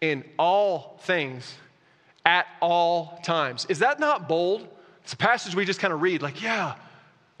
[0.00, 1.56] in all things
[2.24, 3.66] at all times.
[3.68, 4.66] Is that not bold?
[5.02, 6.74] It's a passage we just kind of read, like, yeah,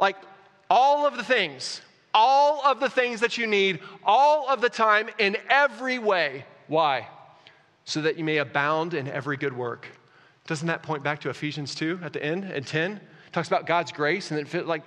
[0.00, 0.16] like
[0.68, 1.80] all of the things,
[2.14, 6.44] all of the things that you need, all of the time, in every way.
[6.66, 7.08] Why?
[7.84, 9.86] So that you may abound in every good work.
[10.46, 13.00] Doesn't that point back to Ephesians 2 at the end and 10?
[13.36, 14.82] talks about God's grace, and it like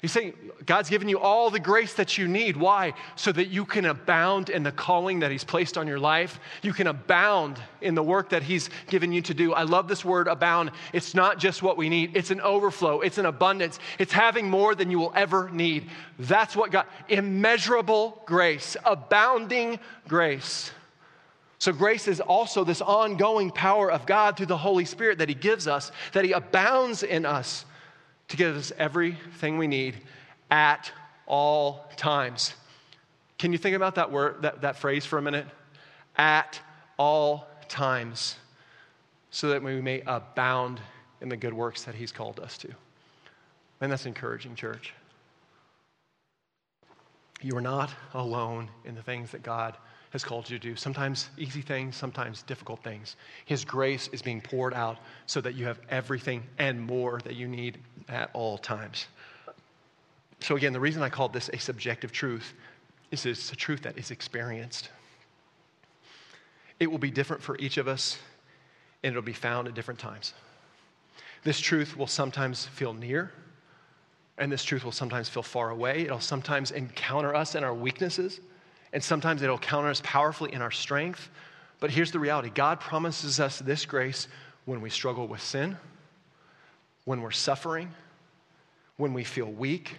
[0.00, 2.56] he's saying God's given you all the grace that you need.
[2.56, 2.94] Why?
[3.16, 6.38] So that you can abound in the calling that He's placed on your life.
[6.62, 9.54] You can abound in the work that He's given you to do.
[9.54, 10.70] I love this word abound.
[10.92, 14.76] It's not just what we need, it's an overflow, it's an abundance, it's having more
[14.76, 15.90] than you will ever need.
[16.20, 20.70] That's what God, immeasurable grace, abounding grace.
[21.64, 25.34] So, grace is also this ongoing power of God through the Holy Spirit that He
[25.34, 27.64] gives us, that He abounds in us
[28.28, 29.96] to give us everything we need
[30.50, 30.92] at
[31.24, 32.52] all times.
[33.38, 35.46] Can you think about that word, that, that phrase for a minute?
[36.18, 36.60] At
[36.98, 38.36] all times,
[39.30, 40.82] so that we may abound
[41.22, 42.68] in the good works that He's called us to.
[43.80, 44.92] And that's encouraging, church.
[47.40, 49.78] You are not alone in the things that God
[50.14, 50.76] has called you to do.
[50.76, 53.16] Sometimes easy things, sometimes difficult things.
[53.46, 57.48] His grace is being poured out so that you have everything and more that you
[57.48, 59.08] need at all times.
[60.38, 62.54] So, again, the reason I called this a subjective truth
[63.10, 64.88] is it's a truth that is experienced.
[66.78, 68.16] It will be different for each of us,
[69.02, 70.32] and it'll be found at different times.
[71.42, 73.32] This truth will sometimes feel near,
[74.38, 76.02] and this truth will sometimes feel far away.
[76.02, 78.38] It'll sometimes encounter us in our weaknesses.
[78.94, 81.28] And sometimes it'll counter us powerfully in our strength.
[81.80, 84.28] But here's the reality God promises us this grace
[84.64, 85.76] when we struggle with sin,
[87.04, 87.90] when we're suffering,
[88.96, 89.98] when we feel weak,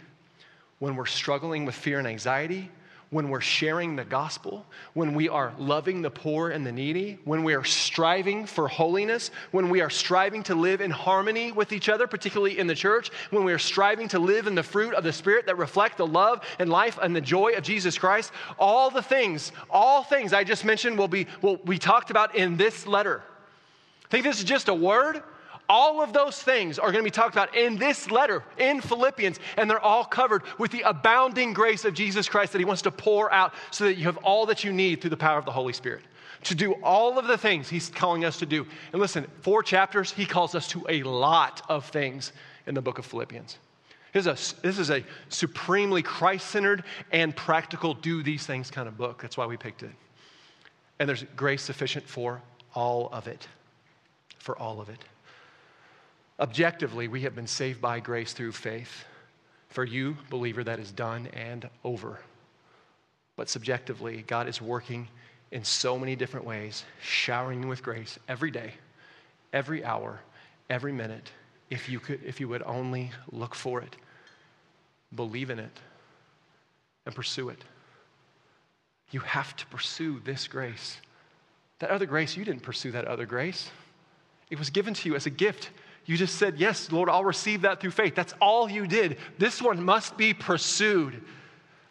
[0.79, 2.71] when we're struggling with fear and anxiety,
[3.09, 7.43] when we're sharing the gospel, when we are loving the poor and the needy, when
[7.43, 11.89] we are striving for holiness, when we are striving to live in harmony with each
[11.89, 15.03] other, particularly in the church, when we are striving to live in the fruit of
[15.03, 18.89] the Spirit that reflect the love and life and the joy of Jesus Christ, all
[18.89, 22.87] the things, all things I just mentioned will be, will be talked about in this
[22.87, 23.21] letter.
[24.09, 25.23] Think this is just a word,
[25.67, 29.39] all of those things are going to be talked about in this letter in Philippians,
[29.57, 32.91] and they're all covered with the abounding grace of Jesus Christ that He wants to
[32.91, 35.51] pour out so that you have all that you need through the power of the
[35.51, 36.03] Holy Spirit
[36.43, 38.65] to do all of the things He's calling us to do.
[38.93, 42.31] And listen, four chapters, He calls us to a lot of things
[42.67, 43.57] in the book of Philippians.
[44.13, 48.87] This is a, this is a supremely Christ centered and practical, do these things kind
[48.87, 49.21] of book.
[49.21, 49.91] That's why we picked it.
[50.99, 52.41] And there's grace sufficient for
[52.73, 53.47] all of it.
[54.37, 55.03] For all of it.
[56.39, 59.05] Objectively, we have been saved by grace through faith.
[59.69, 62.19] For you, believer, that is done and over.
[63.35, 65.07] But subjectively, God is working
[65.51, 68.71] in so many different ways, showering you with grace every day,
[69.53, 70.19] every hour,
[70.69, 71.31] every minute,
[71.69, 73.95] if you, could, if you would only look for it,
[75.15, 75.79] believe in it,
[77.05, 77.63] and pursue it.
[79.11, 80.97] You have to pursue this grace.
[81.79, 83.69] That other grace, you didn't pursue that other grace.
[84.49, 85.69] It was given to you as a gift
[86.05, 88.15] you just said, Yes, Lord, I'll receive that through faith.
[88.15, 89.17] That's all you did.
[89.37, 91.21] This one must be pursued.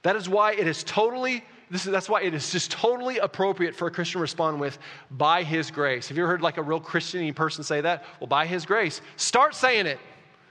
[0.03, 3.75] That is why it is totally, this is, that's why it is just totally appropriate
[3.75, 4.79] for a Christian to respond with,
[5.11, 6.09] by his grace.
[6.09, 8.05] Have you ever heard like a real Christian person say that?
[8.21, 9.01] Well, by his grace.
[9.17, 9.99] Start saying it.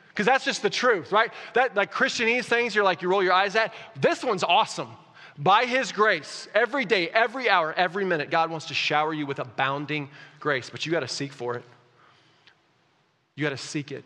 [0.10, 1.32] Because that's just the truth, right?
[1.54, 3.74] That like Christianese things you're like you roll your eyes at.
[4.00, 4.90] This one's awesome.
[5.40, 9.40] By his grace, every day, every hour, every minute, God wants to shower you with
[9.40, 11.64] abounding grace, but you got to seek for it.
[13.36, 14.04] You got to seek it.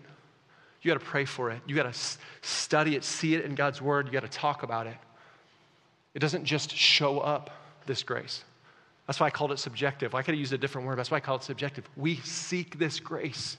[0.82, 1.60] You got to pray for it.
[1.66, 4.06] You got to study it, see it in God's word.
[4.06, 4.98] You got to talk about it.
[6.14, 7.50] It doesn't just show up,
[7.86, 8.44] this grace.
[9.08, 10.14] That's why I called it subjective.
[10.14, 10.98] I could have used a different word.
[10.98, 11.90] That's why I call it subjective.
[11.96, 13.58] We seek this grace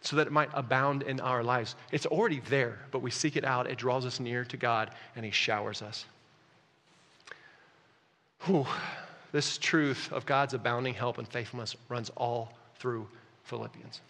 [0.00, 1.74] so that it might abound in our lives.
[1.90, 3.68] It's already there, but we seek it out.
[3.68, 6.04] It draws us near to God, and He showers us.
[8.40, 8.66] Whew.
[9.32, 13.08] This truth of God's abounding help and faithfulness runs all through
[13.44, 14.00] Philippians.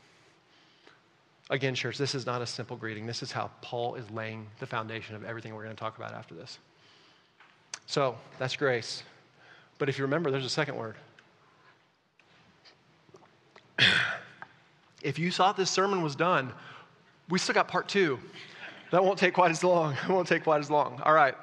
[1.51, 3.07] Again, church, this is not a simple greeting.
[3.07, 6.15] This is how Paul is laying the foundation of everything we're going to talk about
[6.15, 6.59] after this.
[7.87, 9.03] So that's grace.
[9.79, 10.97] But if you remember, there's a second word.
[15.03, 16.53] if you thought this sermon was done,
[17.29, 18.19] we still got part two.
[18.91, 19.97] That won't take quite as long.
[20.05, 21.01] It won't take quite as long.
[21.05, 21.35] All right.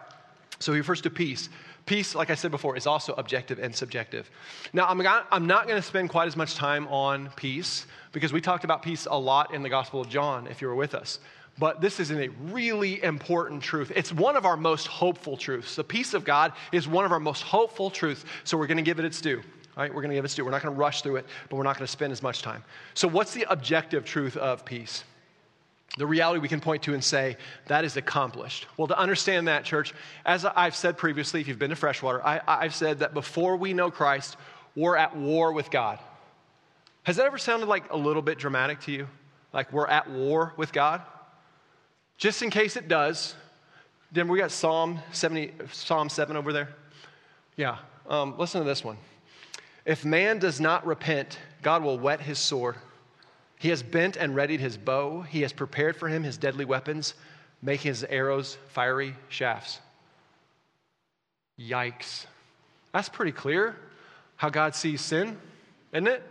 [0.60, 1.50] So we first do peace.
[1.92, 4.32] Peace, like I said before, is also objective and subjective.
[4.72, 8.40] Now, I'm, I'm not going to spend quite as much time on peace because we
[8.40, 11.20] talked about peace a lot in the Gospel of John, if you were with us.
[11.60, 13.92] But this is a really important truth.
[13.94, 15.76] It's one of our most hopeful truths.
[15.76, 18.84] The peace of God is one of our most hopeful truths, so we're going to
[18.84, 19.40] give it its due.
[19.76, 20.46] All right, we're going to give it its due.
[20.46, 22.42] We're not going to rush through it, but we're not going to spend as much
[22.42, 22.64] time.
[22.94, 25.04] So, what's the objective truth of peace?
[25.98, 27.36] The reality we can point to and say,
[27.68, 28.68] that is accomplished.
[28.78, 29.94] Well, to understand that, church,
[30.26, 33.74] as I've said previously, if you've been to Freshwater, I, have said that before we
[33.74, 34.38] know Christ,
[34.76, 36.00] we're at war with God.
[37.04, 39.08] Has that ever sounded like a little bit dramatic to you?
[39.54, 41.02] Like we're at war with God?
[42.18, 43.36] Just in case it does,
[44.14, 46.70] then we got Psalm 70, Psalm 7 over there.
[47.58, 47.78] Yeah,
[48.08, 48.98] um, listen to this one.
[49.86, 52.76] If man does not repent, God will whet his sword
[53.62, 55.22] he has bent and readied his bow.
[55.22, 57.14] He has prepared for him his deadly weapons,
[57.62, 59.80] making his arrows fiery shafts.
[61.60, 62.26] Yikes.
[62.92, 63.76] That's pretty clear
[64.36, 65.38] how God sees sin,
[65.94, 66.24] isn't it?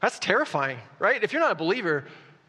[0.00, 1.20] That's terrifying, right?
[1.24, 2.04] If you're not a believer,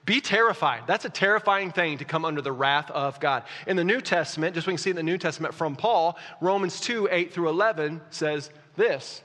[0.06, 0.84] be terrified.
[0.86, 3.42] That's a terrifying thing to come under the wrath of God.
[3.66, 6.80] In the New Testament, just we can see in the New Testament from Paul, Romans
[6.80, 9.24] 2 8 through 11 says this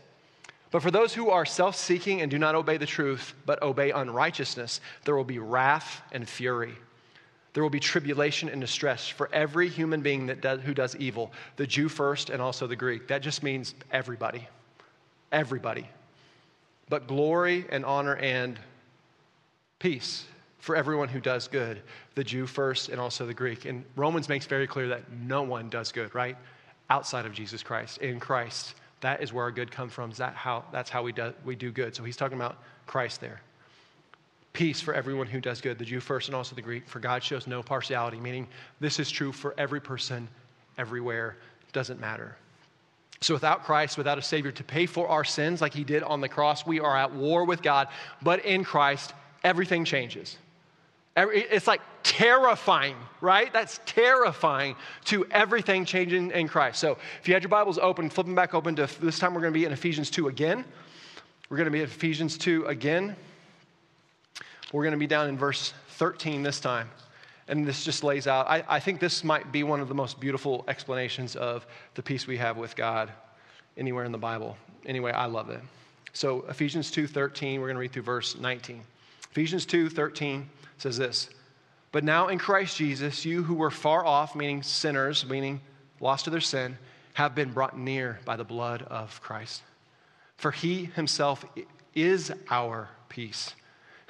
[0.72, 3.92] but for those who are self seeking and do not obey the truth, but obey
[3.92, 6.74] unrighteousness, there will be wrath and fury.
[7.52, 11.30] There will be tribulation and distress for every human being that does, who does evil,
[11.56, 13.06] the Jew first and also the Greek.
[13.08, 14.48] That just means everybody.
[15.30, 15.86] Everybody.
[16.88, 18.58] But glory and honor and
[19.78, 20.24] peace
[20.58, 21.82] for everyone who does good,
[22.14, 23.66] the Jew first and also the Greek.
[23.66, 26.38] And Romans makes very clear that no one does good, right?
[26.88, 28.74] Outside of Jesus Christ, in Christ.
[29.02, 30.10] That is where our good comes from.
[30.12, 31.94] That how, that's how we do, we do good.
[31.94, 33.42] So he's talking about Christ there.
[34.52, 37.22] Peace for everyone who does good, the Jew first and also the Greek, for God
[37.22, 38.46] shows no partiality, meaning
[38.80, 40.28] this is true for every person,
[40.78, 41.36] everywhere,
[41.72, 42.36] doesn't matter.
[43.20, 46.20] So without Christ, without a Savior to pay for our sins like he did on
[46.20, 47.88] the cross, we are at war with God.
[48.20, 50.36] But in Christ, everything changes.
[51.16, 53.52] It's like terrifying, right?
[53.52, 56.80] That's terrifying to everything changing in Christ.
[56.80, 59.42] So if you had your Bibles open, flip them back open to this time we're
[59.42, 60.64] going to be in Ephesians 2 again.
[61.50, 63.14] We're going to be in Ephesians 2 again.
[64.72, 66.88] We're going to be down in verse 13 this time.
[67.48, 70.18] And this just lays out, I, I think this might be one of the most
[70.18, 73.10] beautiful explanations of the peace we have with God
[73.76, 74.56] anywhere in the Bible.
[74.86, 75.60] Anyway, I love it.
[76.14, 78.82] So Ephesians 2:13, we're going to read through verse 19.
[79.30, 80.44] Ephesians 2:13
[80.82, 81.30] says this
[81.92, 85.60] But now in Christ Jesus, you who were far off, meaning sinners, meaning
[86.00, 86.76] lost to their sin,
[87.14, 89.62] have been brought near by the blood of Christ.
[90.36, 91.44] For he himself
[91.94, 93.54] is our peace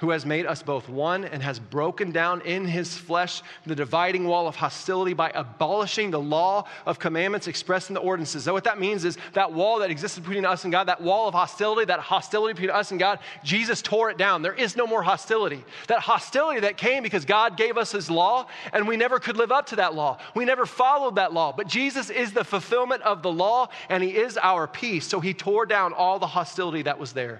[0.03, 4.27] who has made us both one and has broken down in his flesh the dividing
[4.27, 8.43] wall of hostility by abolishing the law of commandments expressed in the ordinances.
[8.43, 11.29] So, what that means is that wall that existed between us and God, that wall
[11.29, 14.41] of hostility, that hostility between us and God, Jesus tore it down.
[14.41, 15.63] There is no more hostility.
[15.87, 19.53] That hostility that came because God gave us his law and we never could live
[19.53, 20.17] up to that law.
[20.35, 21.53] We never followed that law.
[21.53, 25.07] But Jesus is the fulfillment of the law and he is our peace.
[25.07, 27.39] So, he tore down all the hostility that was there.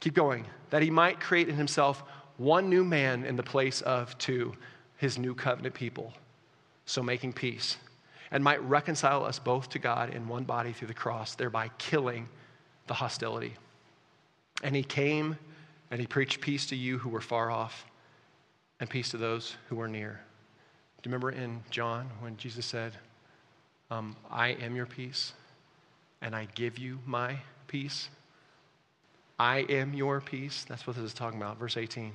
[0.00, 0.46] Keep going.
[0.70, 2.02] That he might create in himself
[2.36, 4.54] one new man in the place of two,
[4.96, 6.12] his new covenant people.
[6.86, 7.76] So making peace.
[8.30, 12.28] And might reconcile us both to God in one body through the cross, thereby killing
[12.86, 13.54] the hostility.
[14.62, 15.36] And he came
[15.90, 17.86] and he preached peace to you who were far off
[18.80, 20.20] and peace to those who were near.
[21.00, 22.92] Do you remember in John when Jesus said,
[23.90, 25.32] um, I am your peace
[26.20, 28.08] and I give you my peace?
[29.38, 30.64] I am your peace.
[30.68, 31.58] That's what this is talking about.
[31.58, 32.12] Verse 18.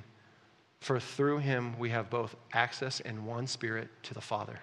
[0.80, 4.60] For through him we have both access in one spirit to the Father.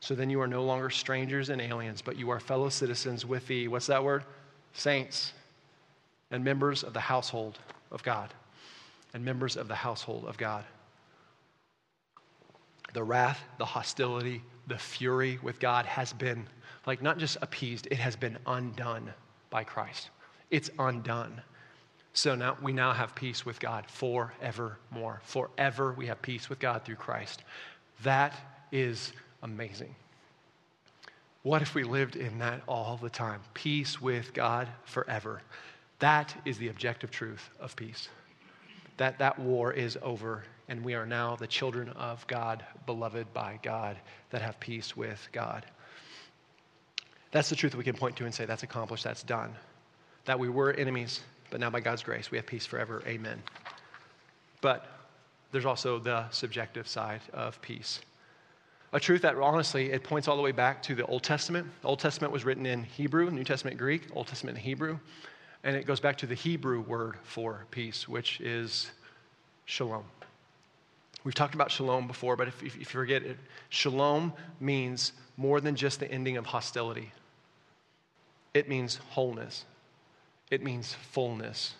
[0.00, 3.46] So then you are no longer strangers and aliens, but you are fellow citizens with
[3.46, 4.24] the, what's that word?
[4.72, 5.34] Saints
[6.30, 7.58] and members of the household
[7.90, 8.32] of God.
[9.12, 10.64] And members of the household of God.
[12.94, 16.46] The wrath, the hostility, the fury with God has been,
[16.86, 19.12] like, not just appeased, it has been undone
[19.50, 20.10] by Christ.
[20.50, 21.42] It's undone.
[22.12, 25.20] So now we now have peace with God forevermore.
[25.24, 27.44] Forever we have peace with God through Christ.
[28.02, 28.34] That
[28.72, 29.94] is amazing.
[31.42, 33.40] What if we lived in that all the time?
[33.54, 35.40] Peace with God forever.
[36.00, 38.08] That is the objective truth of peace.
[38.96, 43.58] That that war is over and we are now the children of God, beloved by
[43.60, 43.96] God,
[44.30, 45.66] that have peace with God.
[47.32, 49.52] That's the truth that we can point to and say, that's accomplished, that's done.
[50.26, 53.02] That we were enemies, but now by God's grace, we have peace forever.
[53.06, 53.42] Amen.
[54.60, 54.86] But
[55.52, 58.00] there's also the subjective side of peace.
[58.92, 61.66] A truth that honestly, it points all the way back to the Old Testament.
[61.82, 64.98] The Old Testament was written in Hebrew, New Testament Greek, Old Testament Hebrew.
[65.62, 68.90] And it goes back to the Hebrew word for peace, which is
[69.64, 70.04] shalom.
[71.22, 73.36] We've talked about shalom before, but if, if, you forget it,
[73.68, 77.12] shalom means more than just the ending of hostility.
[78.54, 79.64] It means wholeness,
[80.50, 81.74] it means fullness.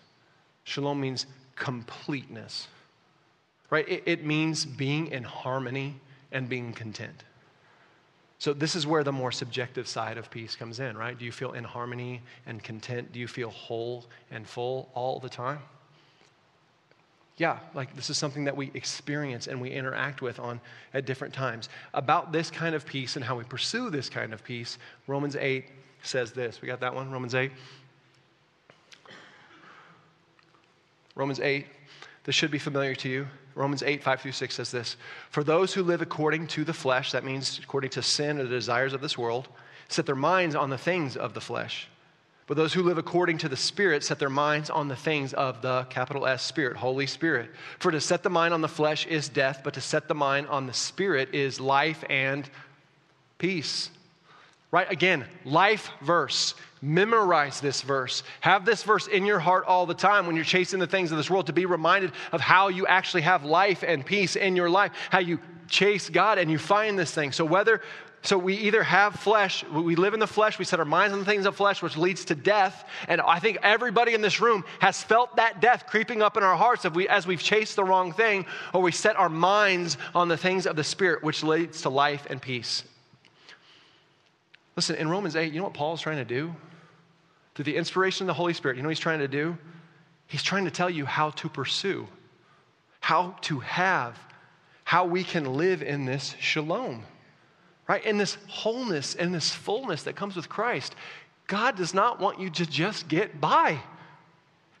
[0.63, 2.67] Shalom means completeness,
[3.69, 3.87] right?
[3.87, 5.95] It, it means being in harmony
[6.31, 7.23] and being content.
[8.39, 11.17] So, this is where the more subjective side of peace comes in, right?
[11.17, 13.11] Do you feel in harmony and content?
[13.11, 15.59] Do you feel whole and full all the time?
[17.37, 20.59] Yeah, like this is something that we experience and we interact with on
[20.93, 21.69] at different times.
[21.93, 25.65] About this kind of peace and how we pursue this kind of peace, Romans 8
[26.03, 26.61] says this.
[26.61, 27.11] We got that one?
[27.11, 27.51] Romans 8?
[31.15, 31.65] Romans 8.
[32.23, 33.27] This should be familiar to you.
[33.55, 34.95] Romans 8, 5 through 6 says this
[35.29, 38.49] For those who live according to the flesh, that means according to sin or the
[38.49, 39.47] desires of this world,
[39.89, 41.87] set their minds on the things of the flesh.
[42.47, 45.61] But those who live according to the Spirit set their minds on the things of
[45.61, 47.49] the capital S Spirit, Holy Spirit.
[47.79, 50.47] For to set the mind on the flesh is death, but to set the mind
[50.47, 52.49] on the Spirit is life and
[53.37, 53.89] peace.
[54.69, 54.89] Right?
[54.91, 56.53] Again, life verse.
[56.81, 58.23] Memorize this verse.
[58.39, 61.17] Have this verse in your heart all the time when you're chasing the things of
[61.17, 64.69] this world to be reminded of how you actually have life and peace in your
[64.69, 67.31] life, how you chase God and you find this thing.
[67.31, 67.81] So, whether
[68.23, 71.19] so we either have flesh, we live in the flesh, we set our minds on
[71.19, 72.87] the things of flesh, which leads to death.
[73.07, 76.55] And I think everybody in this room has felt that death creeping up in our
[76.55, 80.37] hearts we, as we've chased the wrong thing, or we set our minds on the
[80.37, 82.83] things of the Spirit, which leads to life and peace.
[84.75, 86.55] Listen, in Romans 8, you know what Paul's trying to do?
[87.55, 89.57] Through the inspiration of the Holy Spirit, you know what he's trying to do?
[90.27, 92.07] He's trying to tell you how to pursue,
[93.01, 94.17] how to have,
[94.85, 97.03] how we can live in this shalom,
[97.87, 98.05] right?
[98.05, 100.95] In this wholeness and this fullness that comes with Christ.
[101.47, 103.79] God does not want you to just get by.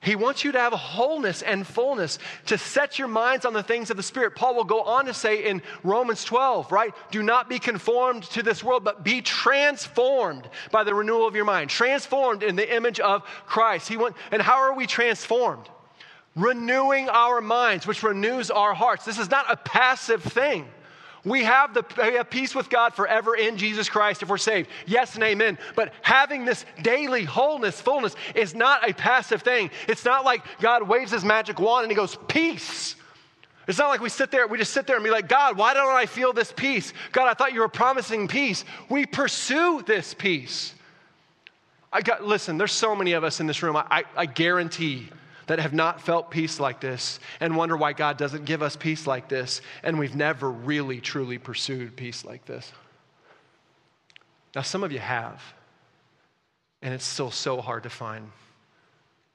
[0.01, 3.91] He wants you to have wholeness and fullness, to set your minds on the things
[3.91, 4.35] of the Spirit.
[4.35, 6.91] Paul will go on to say in Romans 12, right?
[7.11, 11.45] Do not be conformed to this world, but be transformed by the renewal of your
[11.45, 11.69] mind.
[11.69, 13.87] Transformed in the image of Christ.
[13.87, 15.69] He went, and how are we transformed?
[16.35, 19.05] Renewing our minds, which renews our hearts.
[19.05, 20.67] This is not a passive thing.
[21.23, 24.69] We have, the, we have peace with God forever in Jesus Christ if we're saved.
[24.87, 25.59] Yes and amen.
[25.75, 29.69] But having this daily wholeness, fullness, is not a passive thing.
[29.87, 32.95] It's not like God waves his magic wand and he goes, Peace.
[33.67, 35.75] It's not like we sit there, we just sit there and be like, God, why
[35.75, 36.93] don't I feel this peace?
[37.11, 38.65] God, I thought you were promising peace.
[38.89, 40.73] We pursue this peace.
[41.93, 43.75] I got, listen, there's so many of us in this room.
[43.75, 45.09] I, I, I guarantee
[45.51, 49.05] that have not felt peace like this and wonder why God doesn't give us peace
[49.05, 52.71] like this, and we've never really, truly pursued peace like this.
[54.55, 55.43] Now, some of you have,
[56.81, 58.31] and it's still so hard to find.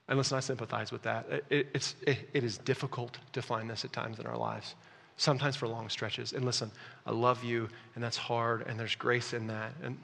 [0.07, 1.27] And listen, I sympathize with that.
[1.51, 4.73] It, it's, it, it is difficult to find this at times in our lives,
[5.17, 6.33] sometimes for long stretches.
[6.33, 6.71] And listen,
[7.05, 9.71] I love you, and that's hard, and there's grace in that.
[9.83, 9.95] And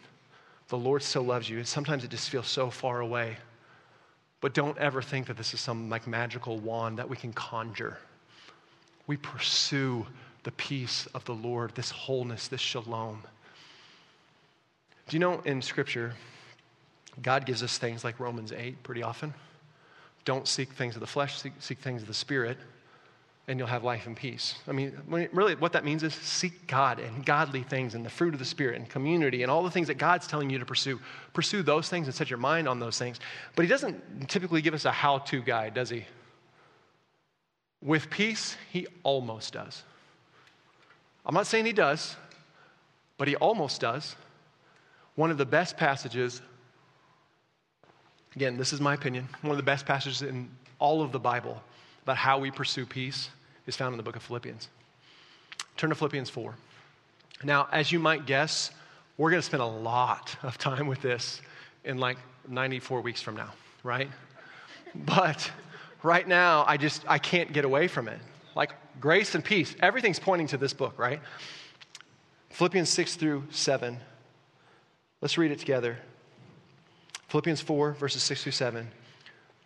[0.67, 3.35] the Lord still loves you, and sometimes it just feels so far away.
[4.43, 7.97] But don't ever think that this is some like magical wand that we can conjure.
[9.07, 10.05] We pursue
[10.43, 13.23] the peace of the Lord, this wholeness, this shalom.
[15.07, 16.11] Do you know in Scripture,
[17.21, 19.33] God gives us things like Romans 8 pretty often?
[20.25, 22.57] Don't seek things of the flesh, seek, seek things of the Spirit
[23.47, 24.55] and you'll have life and peace.
[24.67, 28.33] I mean, really, what that means is seek God and godly things and the fruit
[28.33, 30.99] of the Spirit and community and all the things that God's telling you to pursue.
[31.33, 33.19] Pursue those things and set your mind on those things.
[33.55, 36.05] But He doesn't typically give us a how to guide, does He?
[37.81, 39.83] With peace, He almost does.
[41.25, 42.15] I'm not saying He does,
[43.17, 44.15] but He almost does.
[45.15, 46.41] One of the best passages,
[48.37, 51.61] again, this is my opinion, one of the best passages in all of the Bible
[52.03, 53.29] about how we pursue peace
[53.65, 54.69] is found in the book of Philippians.
[55.77, 56.53] Turn to Philippians 4.
[57.43, 58.71] Now, as you might guess,
[59.17, 61.41] we're going to spend a lot of time with this
[61.83, 63.51] in like 94 weeks from now,
[63.83, 64.09] right?
[64.93, 65.49] But
[66.03, 68.19] right now, I just I can't get away from it.
[68.55, 71.19] Like grace and peace, everything's pointing to this book, right?
[72.49, 73.97] Philippians 6 through 7.
[75.21, 75.97] Let's read it together.
[77.29, 78.87] Philippians 4, verses 6 through 7.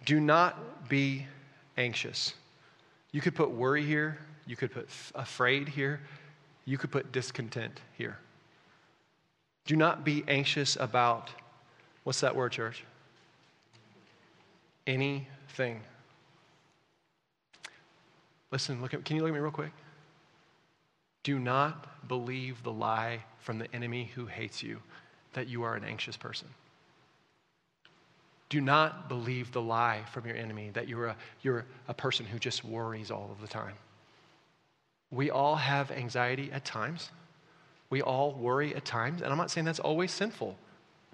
[0.05, 1.27] Do not be
[1.77, 2.33] anxious.
[3.11, 4.17] You could put worry here,
[4.47, 5.99] You could put afraid here.
[6.65, 8.17] You could put discontent here.
[9.65, 11.29] Do not be anxious about,
[12.05, 12.83] what's that word, church?
[14.87, 15.81] Anything.
[18.51, 19.71] Listen, look at, can you look at me real quick?
[21.23, 24.79] Do not believe the lie from the enemy who hates you
[25.33, 26.47] that you are an anxious person.
[28.49, 32.39] Do not believe the lie from your enemy that you're a, you're a person who
[32.39, 33.73] just worries all of the time.
[35.11, 37.09] We all have anxiety at times.
[37.89, 40.57] We all worry at times, and I'm not saying that's always sinful.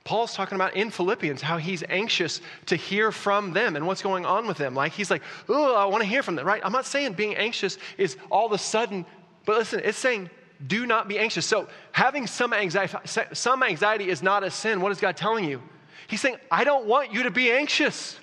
[0.03, 4.25] Paul's talking about in Philippians how he's anxious to hear from them and what's going
[4.25, 4.75] on with them.
[4.75, 6.61] Like he's like, oh, I want to hear from them, right?
[6.63, 9.05] I'm not saying being anxious is all of a sudden,
[9.45, 10.29] but listen, it's saying
[10.67, 11.45] do not be anxious.
[11.45, 14.81] So having some anxiety, some anxiety is not a sin.
[14.81, 15.61] What is God telling you?
[16.07, 18.19] He's saying, I don't want you to be anxious.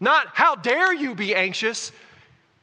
[0.00, 1.92] Not how dare you be anxious.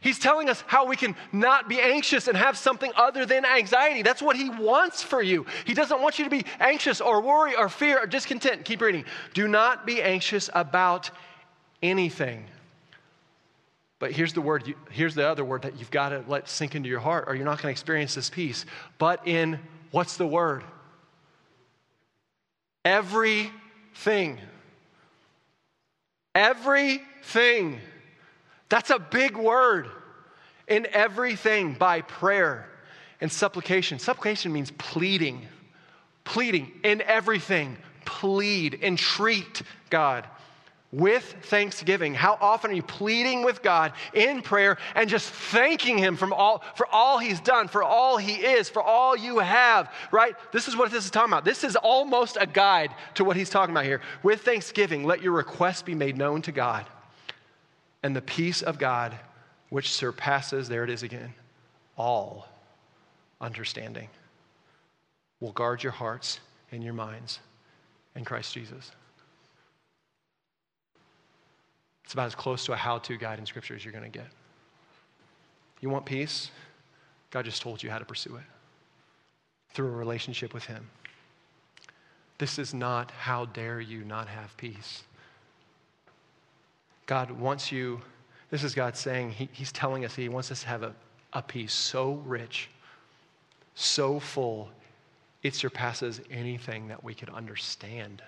[0.01, 4.01] He's telling us how we can not be anxious and have something other than anxiety.
[4.01, 5.45] That's what he wants for you.
[5.65, 8.63] He doesn't want you to be anxious or worry or fear or discontent.
[8.63, 9.03] Keep reading.
[9.33, 11.11] Do not be anxious about
[11.83, 12.45] anything.
[13.99, 16.87] But here's the word, here's the other word that you've got to let sink into
[16.87, 18.65] your heart, or you're not going to experience this peace.
[18.97, 19.59] But in
[19.91, 20.63] what's the word?
[23.99, 24.39] Everything.
[26.33, 27.81] Everything.
[28.69, 29.89] That's a big word.
[30.69, 32.69] In everything by prayer
[33.19, 33.99] and supplication.
[33.99, 35.45] Supplication means pleading.
[36.23, 36.71] Pleading.
[36.83, 37.75] In everything,
[38.05, 40.25] plead, entreat God
[40.91, 42.15] with thanksgiving.
[42.15, 46.63] How often are you pleading with God in prayer and just thanking Him from all,
[46.75, 50.35] for all He's done, for all He is, for all you have, right?
[50.51, 51.45] This is what this is talking about.
[51.45, 54.01] This is almost a guide to what He's talking about here.
[54.23, 56.85] With thanksgiving, let your requests be made known to God.
[58.01, 59.15] And the peace of God,
[59.69, 61.33] which surpasses, there it is again,
[61.97, 62.47] all
[63.39, 64.09] understanding,
[65.39, 66.39] will guard your hearts
[66.71, 67.39] and your minds
[68.15, 68.91] in Christ Jesus.
[72.09, 74.09] It's about as close to a how to guide in Scripture as you're going to
[74.09, 74.25] get.
[75.79, 76.49] You want peace?
[77.29, 78.45] God just told you how to pursue it
[79.75, 80.89] through a relationship with Him.
[82.39, 85.03] This is not how dare you not have peace.
[87.05, 88.01] God wants you,
[88.49, 90.95] this is God saying, he, He's telling us He wants us to have a,
[91.33, 92.71] a peace so rich,
[93.75, 94.71] so full,
[95.43, 98.23] it surpasses anything that we could understand.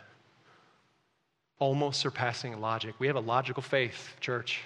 [1.61, 2.95] Almost surpassing logic.
[2.97, 4.61] We have a logical faith, church,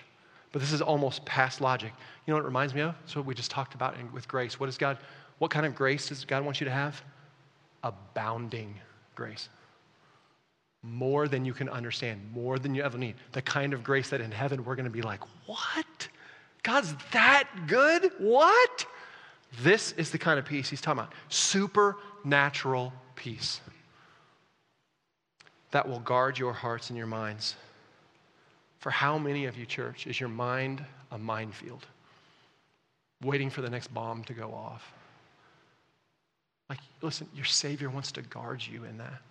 [0.53, 1.91] but this is almost past logic.
[2.25, 2.95] You know what it reminds me of?
[3.13, 4.59] What we just talked about with grace.
[4.59, 4.97] What is God,
[5.39, 7.03] what kind of grace does God want you to have?
[7.83, 8.79] Abounding
[9.13, 9.49] grace
[10.85, 13.15] more than you can understand, more than you ever need.
[13.31, 16.07] The kind of grace that in heaven we're going to be like, what?
[16.63, 18.11] God's that good?
[18.19, 18.85] What?
[19.61, 23.61] This is the kind of peace he's talking about supernatural peace
[25.75, 27.53] that will guard your hearts and your minds.
[28.79, 31.85] For how many of you, church, is your mind a minefield,
[33.21, 34.93] waiting for the next bomb to go off?
[36.69, 39.21] Like, listen, your Savior wants to guard you in that.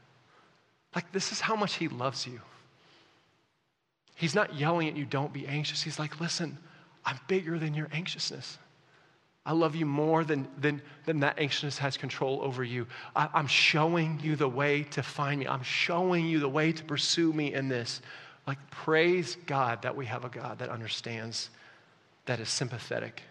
[0.95, 2.43] Like, this is how much He loves you.
[4.15, 5.83] He's not yelling at you, don't be anxious.
[5.83, 6.59] He's like, listen,
[7.07, 8.59] I'm bigger than your anxiousness.
[9.47, 12.87] I love you more than, than, than that anxiousness has control over you.
[13.15, 15.47] I, I'm showing you the way to find me.
[15.47, 18.01] I'm showing you the way to pursue me in this.
[18.47, 21.51] Like, praise God that we have a God that understands,
[22.25, 23.23] that is sympathetic,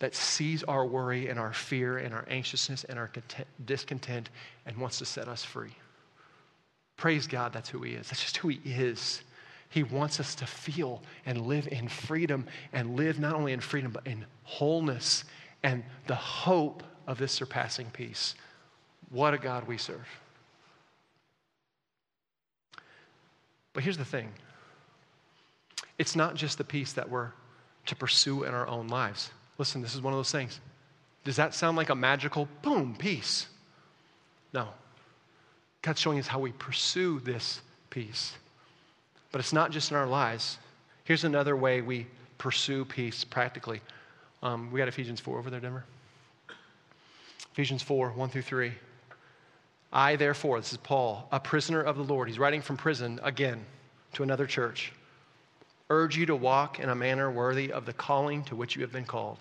[0.00, 4.30] that sees our worry and our fear and our anxiousness and our content, discontent
[4.66, 5.74] and wants to set us free.
[6.96, 8.08] Praise God, that's who He is.
[8.08, 9.22] That's just who He is.
[9.68, 13.92] He wants us to feel and live in freedom and live not only in freedom,
[13.92, 15.24] but in wholeness
[15.62, 18.34] and the hope of this surpassing peace.
[19.10, 20.06] What a God we serve.
[23.72, 24.32] But here's the thing
[25.98, 27.30] it's not just the peace that we're
[27.86, 29.30] to pursue in our own lives.
[29.58, 30.60] Listen, this is one of those things.
[31.24, 33.48] Does that sound like a magical boom, peace?
[34.52, 34.68] No.
[35.82, 37.60] God's showing us how we pursue this
[37.90, 38.34] peace.
[39.32, 40.58] But it's not just in our lives.
[41.04, 42.06] Here's another way we
[42.38, 43.80] pursue peace practically.
[44.42, 45.84] Um, we got Ephesians 4 over there, Denver.
[47.52, 48.72] Ephesians 4, 1 through 3.
[49.92, 52.28] I, therefore, this is Paul, a prisoner of the Lord.
[52.28, 53.64] He's writing from prison again
[54.12, 54.92] to another church.
[55.90, 58.92] Urge you to walk in a manner worthy of the calling to which you have
[58.92, 59.38] been called,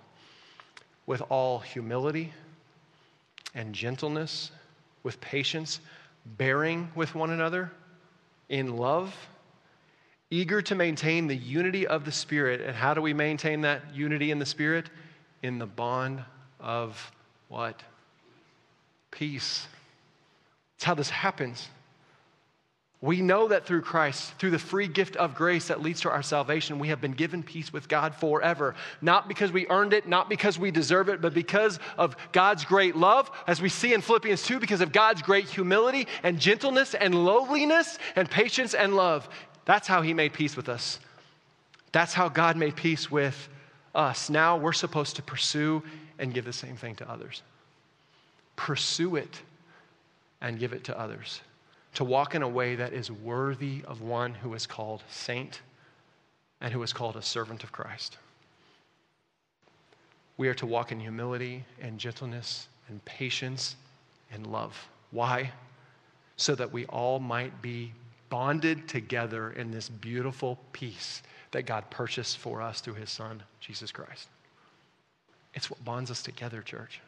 [1.06, 2.34] with all humility
[3.54, 4.52] and gentleness,
[5.04, 5.80] with patience
[6.26, 7.72] bearing with one another
[8.50, 9.14] in love,
[10.30, 12.62] eager to maintain the unity of the Spirit.
[12.62, 14.90] And how do we maintain that unity in the Spirit?
[15.44, 16.24] in the bond
[16.60, 17.12] of
[17.48, 17.82] what?
[19.12, 19.68] Peace.
[20.76, 21.70] It's how this happens.
[23.00, 26.24] We know that through Christ, through the free gift of grace that leads to our
[26.24, 28.74] salvation, we have been given peace with God forever.
[29.02, 32.96] Not because we earned it, not because we deserve it, but because of God's great
[32.96, 37.14] love, as we see in Philippians 2, because of God's great humility and gentleness and
[37.14, 39.30] lowliness and patience and love.
[39.68, 41.00] That's how He made peace with us.
[41.92, 43.50] That's how God made peace with
[43.94, 44.30] us.
[44.30, 45.84] Now we're supposed to pursue
[46.18, 47.44] and give the same thing to others.
[48.56, 49.42] Pursue it
[50.42, 51.42] and give it to others
[51.98, 55.62] to walk in a way that is worthy of one who is called saint
[56.62, 58.18] and who is called a servant of Christ.
[60.38, 63.76] We are to walk in humility and gentleness and patience
[64.32, 64.88] and love.
[65.10, 65.52] Why?
[66.36, 67.92] So that we all might be
[68.30, 71.22] bonded together in this beautiful peace
[71.52, 74.28] that God purchased for us through his Son, Jesus Christ.
[75.54, 77.02] It's what bonds us together, church.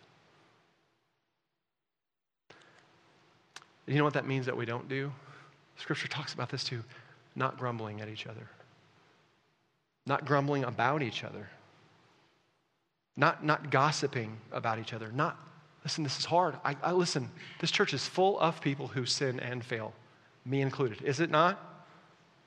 [3.85, 5.11] You know what that means that we don't do?
[5.77, 6.83] Scripture talks about this too
[7.35, 8.49] not grumbling at each other,
[10.05, 11.47] not grumbling about each other,
[13.15, 15.37] not, not gossiping about each other, not,
[15.83, 16.55] listen, this is hard.
[16.65, 19.93] I, I listen, this church is full of people who sin and fail,
[20.45, 21.01] me included.
[21.01, 21.59] Is it not?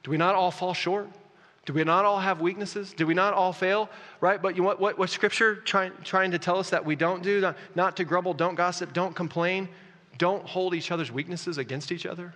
[0.02, 1.08] Do we not all fall short?
[1.64, 2.92] Do we not all have weaknesses?
[2.92, 3.88] Do we not all fail?
[4.20, 4.42] Right?
[4.42, 7.54] But you what, what, what Scripture trying, trying to tell us that we don't do?
[7.74, 9.68] Not to grumble, don't gossip, don't complain,
[10.18, 12.34] don't hold each other's weaknesses against each other,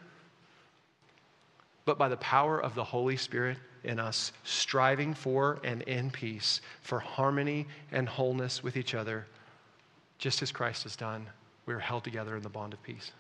[1.85, 6.61] but by the power of the Holy Spirit in us, striving for and in peace,
[6.83, 9.27] for harmony and wholeness with each other,
[10.19, 11.27] just as Christ has done,
[11.67, 13.13] we are held together in the bond of peace.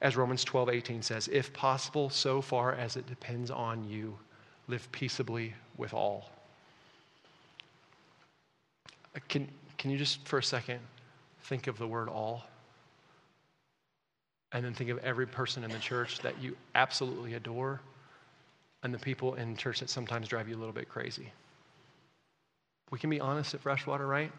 [0.00, 4.16] As Romans 12, 18 says, if possible, so far as it depends on you,
[4.68, 6.30] live peaceably with all.
[9.14, 10.80] Uh, can, can you just for a second
[11.42, 12.44] think of the word all?
[14.52, 17.80] and then think of every person in the church that you absolutely adore
[18.82, 21.30] and the people in church that sometimes drive you a little bit crazy.
[22.90, 24.32] We can be honest at Freshwater, right?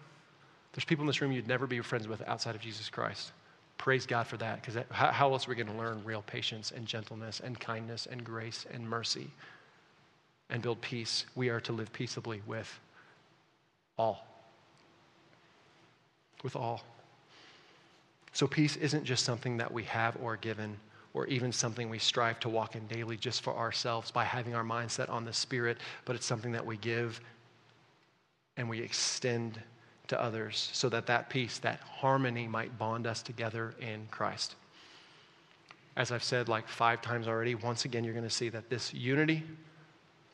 [0.74, 3.32] There's people in this room you'd never be friends with outside of Jesus Christ.
[3.78, 6.86] Praise God for that, because how, else are we going to learn real patience and
[6.86, 9.30] gentleness and kindness and grace and mercy
[10.50, 11.26] and build peace?
[11.36, 12.80] We are to live peaceably with
[13.98, 14.28] all.
[16.44, 16.84] With all.
[18.34, 20.78] So, peace isn't just something that we have or given,
[21.14, 24.64] or even something we strive to walk in daily just for ourselves by having our
[24.64, 27.22] mindset on the Spirit, but it's something that we give
[28.58, 29.60] and we extend
[30.08, 34.55] to others so that that peace, that harmony might bond us together in Christ.
[35.95, 38.93] As I've said like five times already, once again, you're going to see that this
[38.93, 39.43] unity,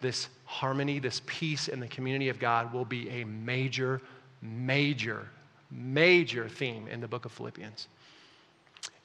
[0.02, 4.02] this harmony, this peace in the community of God will be a major,
[4.42, 5.28] major
[5.74, 7.88] major theme in the book of Philippians.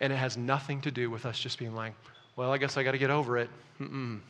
[0.01, 1.95] And it has nothing to do with us just being like,
[2.37, 3.51] well, I guess I got to get over it.
[3.81, 4.21] Mm-mm.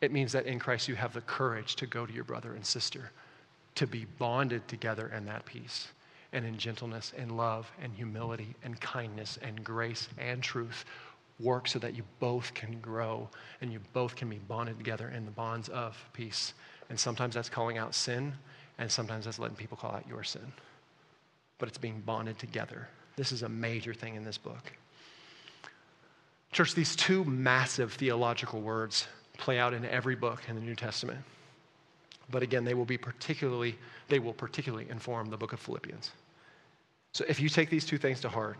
[0.00, 2.64] It means that in Christ you have the courage to go to your brother and
[2.64, 3.10] sister,
[3.80, 5.88] to be bonded together in that peace,
[6.32, 10.84] and in gentleness and love and humility and kindness and grace and truth.
[11.40, 13.28] Work so that you both can grow
[13.60, 16.54] and you both can be bonded together in the bonds of peace.
[16.88, 18.32] And sometimes that's calling out sin,
[18.78, 20.52] and sometimes that's letting people call out your sin
[21.60, 22.88] but it's being bonded together.
[23.14, 24.72] This is a major thing in this book.
[26.50, 29.06] Church, these two massive theological words
[29.38, 31.20] play out in every book in the New Testament.
[32.30, 33.76] But again, they will be particularly,
[34.08, 36.12] they will particularly inform the book of Philippians.
[37.12, 38.58] So if you take these two things to heart,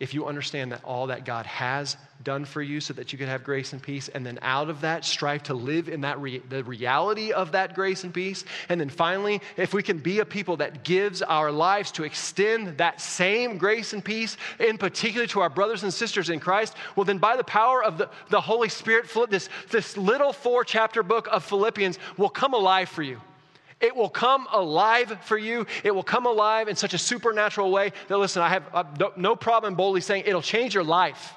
[0.00, 3.28] if you understand that all that God has done for you so that you could
[3.28, 6.42] have grace and peace, and then out of that, strive to live in that re-
[6.48, 8.44] the reality of that grace and peace.
[8.68, 12.78] And then finally, if we can be a people that gives our lives to extend
[12.78, 17.04] that same grace and peace, in particular to our brothers and sisters in Christ, well,
[17.04, 21.28] then by the power of the, the Holy Spirit, this, this little four chapter book
[21.30, 23.20] of Philippians will come alive for you.
[23.84, 25.66] It will come alive for you.
[25.84, 29.74] It will come alive in such a supernatural way that, listen, I have no problem
[29.74, 31.34] boldly saying it'll change your life.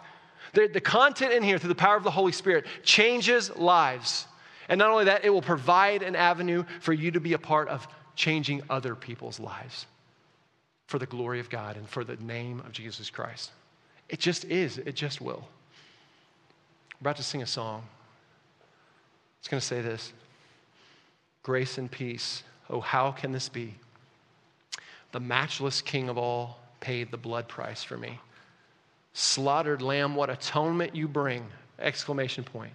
[0.54, 4.28] The, the content in here, through the power of the Holy Spirit, changes lives.
[4.70, 7.68] And not only that, it will provide an avenue for you to be a part
[7.68, 7.86] of
[8.16, 9.86] changing other people's lives
[10.86, 13.52] for the glory of God and for the name of Jesus Christ.
[14.08, 15.46] It just is, it just will.
[17.02, 17.84] We're about to sing a song.
[19.40, 20.14] It's going to say this
[21.48, 22.44] grace and peace.
[22.70, 23.74] Oh, how can this be?
[25.14, 28.20] The matchless King of all paid the blood price for me.
[29.14, 31.48] Slaughtered lamb, what atonement you bring!
[31.80, 32.74] Exclamation point.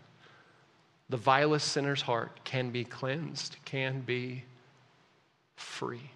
[1.11, 4.43] The vilest sinner's heart can be cleansed, can be
[5.57, 6.11] free.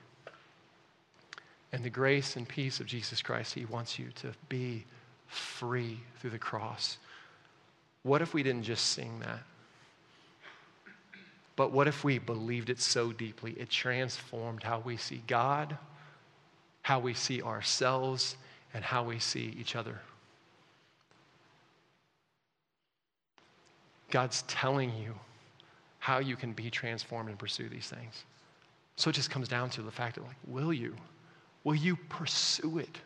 [1.72, 4.86] And the grace and peace of Jesus Christ, He wants you to be
[5.26, 6.96] free through the cross.
[8.02, 9.40] What if we didn't just sing that?
[11.56, 15.76] But what if we believed it so deeply, it transformed how we see God,
[16.82, 18.36] how we see ourselves,
[18.74, 19.98] and how we see each other?
[24.10, 25.14] God's telling you
[25.98, 28.24] how you can be transformed and pursue these things.
[28.96, 30.94] So it just comes down to the fact that, like, will you?
[31.64, 32.98] Will you pursue it?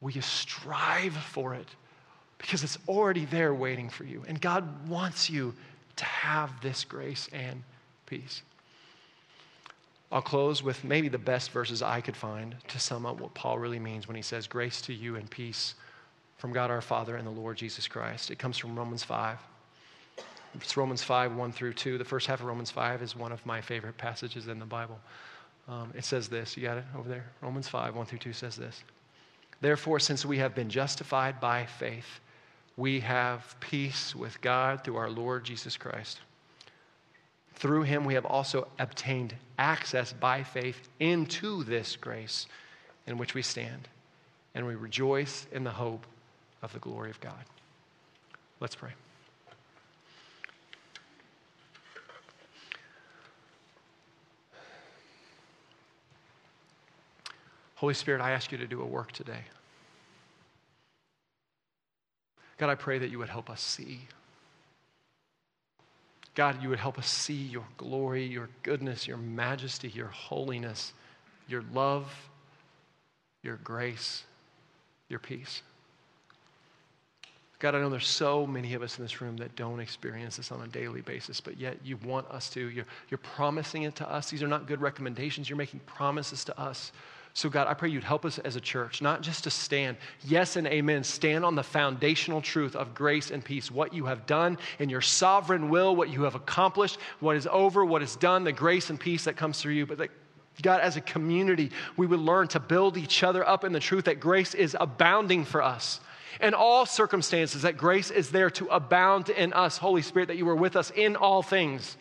[0.00, 1.68] Will you strive for it?
[2.38, 4.24] Because it's already there waiting for you.
[4.26, 5.54] And God wants you
[5.96, 7.62] to have this grace and
[8.06, 8.42] peace.
[10.12, 13.58] I'll close with maybe the best verses I could find to sum up what Paul
[13.58, 15.74] really means when he says, Grace to you and peace
[16.36, 18.30] from God our Father and the Lord Jesus Christ.
[18.30, 19.38] It comes from Romans 5.
[20.54, 21.98] It's Romans 5, 1 through 2.
[21.98, 24.98] The first half of Romans 5 is one of my favorite passages in the Bible.
[25.68, 26.56] Um, it says this.
[26.56, 27.26] You got it over there?
[27.40, 28.82] Romans 5, 1 through 2 says this.
[29.60, 32.20] Therefore, since we have been justified by faith,
[32.80, 36.18] we have peace with God through our Lord Jesus Christ.
[37.56, 42.46] Through him, we have also obtained access by faith into this grace
[43.06, 43.86] in which we stand,
[44.54, 46.06] and we rejoice in the hope
[46.62, 47.44] of the glory of God.
[48.60, 48.92] Let's pray.
[57.74, 59.44] Holy Spirit, I ask you to do a work today.
[62.60, 64.00] God, I pray that you would help us see.
[66.34, 70.92] God, you would help us see your glory, your goodness, your majesty, your holiness,
[71.48, 72.12] your love,
[73.42, 74.24] your grace,
[75.08, 75.62] your peace.
[77.60, 80.52] God, I know there's so many of us in this room that don't experience this
[80.52, 82.68] on a daily basis, but yet you want us to.
[82.68, 84.28] You're, you're promising it to us.
[84.28, 85.48] These are not good recommendations.
[85.48, 86.92] You're making promises to us.
[87.32, 90.56] So, God, I pray you'd help us as a church, not just to stand, yes
[90.56, 94.58] and amen, stand on the foundational truth of grace and peace, what you have done
[94.80, 98.52] in your sovereign will, what you have accomplished, what is over, what is done, the
[98.52, 99.86] grace and peace that comes through you.
[99.86, 100.10] But that,
[100.60, 104.06] God, as a community, we would learn to build each other up in the truth
[104.06, 106.00] that grace is abounding for us.
[106.40, 110.48] In all circumstances, that grace is there to abound in us, Holy Spirit, that you
[110.48, 111.96] are with us in all things.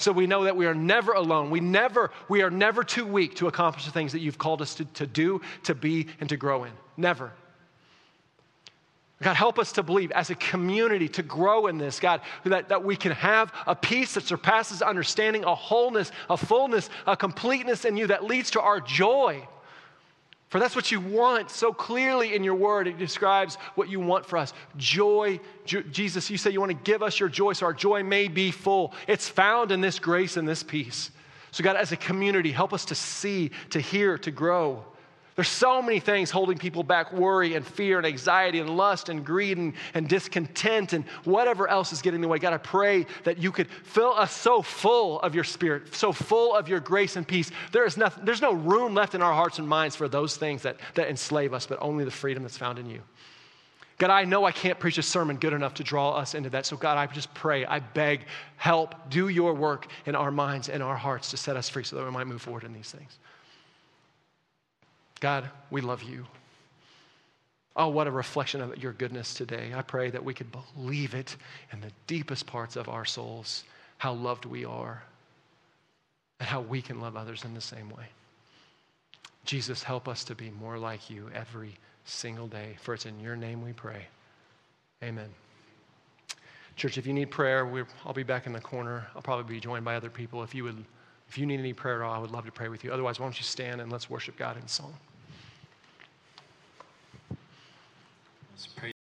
[0.00, 1.50] So we know that we are never alone.
[1.50, 4.74] We never, we are never too weak to accomplish the things that you've called us
[4.76, 6.72] to, to do, to be, and to grow in.
[6.96, 7.32] Never.
[9.22, 12.82] God, help us to believe as a community to grow in this, God, that, that
[12.82, 17.98] we can have a peace that surpasses understanding, a wholeness, a fullness, a completeness in
[17.98, 19.46] you that leads to our joy.
[20.50, 22.88] For that's what you want so clearly in your word.
[22.88, 25.38] It describes what you want for us joy.
[25.64, 28.50] Jesus, you say you want to give us your joy so our joy may be
[28.50, 28.92] full.
[29.06, 31.12] It's found in this grace and this peace.
[31.52, 34.84] So, God, as a community, help us to see, to hear, to grow.
[35.40, 39.24] There's so many things holding people back worry and fear and anxiety and lust and
[39.24, 42.38] greed and, and discontent and whatever else is getting in the way.
[42.38, 46.54] God, I pray that you could fill us so full of your spirit, so full
[46.54, 47.50] of your grace and peace.
[47.72, 50.60] There is nothing, there's no room left in our hearts and minds for those things
[50.60, 53.00] that, that enslave us, but only the freedom that's found in you.
[53.96, 56.66] God, I know I can't preach a sermon good enough to draw us into that.
[56.66, 58.26] So, God, I just pray, I beg,
[58.58, 61.96] help, do your work in our minds and our hearts to set us free so
[61.96, 63.18] that we might move forward in these things.
[65.20, 66.26] God, we love you.
[67.76, 69.72] Oh, what a reflection of your goodness today.
[69.74, 71.36] I pray that we could believe it
[71.72, 73.64] in the deepest parts of our souls,
[73.98, 75.02] how loved we are,
[76.40, 78.06] and how we can love others in the same way.
[79.44, 82.76] Jesus, help us to be more like you every single day.
[82.82, 84.06] For it's in your name we pray.
[85.02, 85.28] Amen.
[86.76, 87.70] Church, if you need prayer,
[88.04, 89.06] I'll be back in the corner.
[89.14, 90.42] I'll probably be joined by other people.
[90.42, 90.84] If you would,
[91.28, 92.92] if you need any prayer at all, I would love to pray with you.
[92.92, 94.94] Otherwise, why don't you stand and let's worship God in song.
[98.60, 98.99] Let's pray.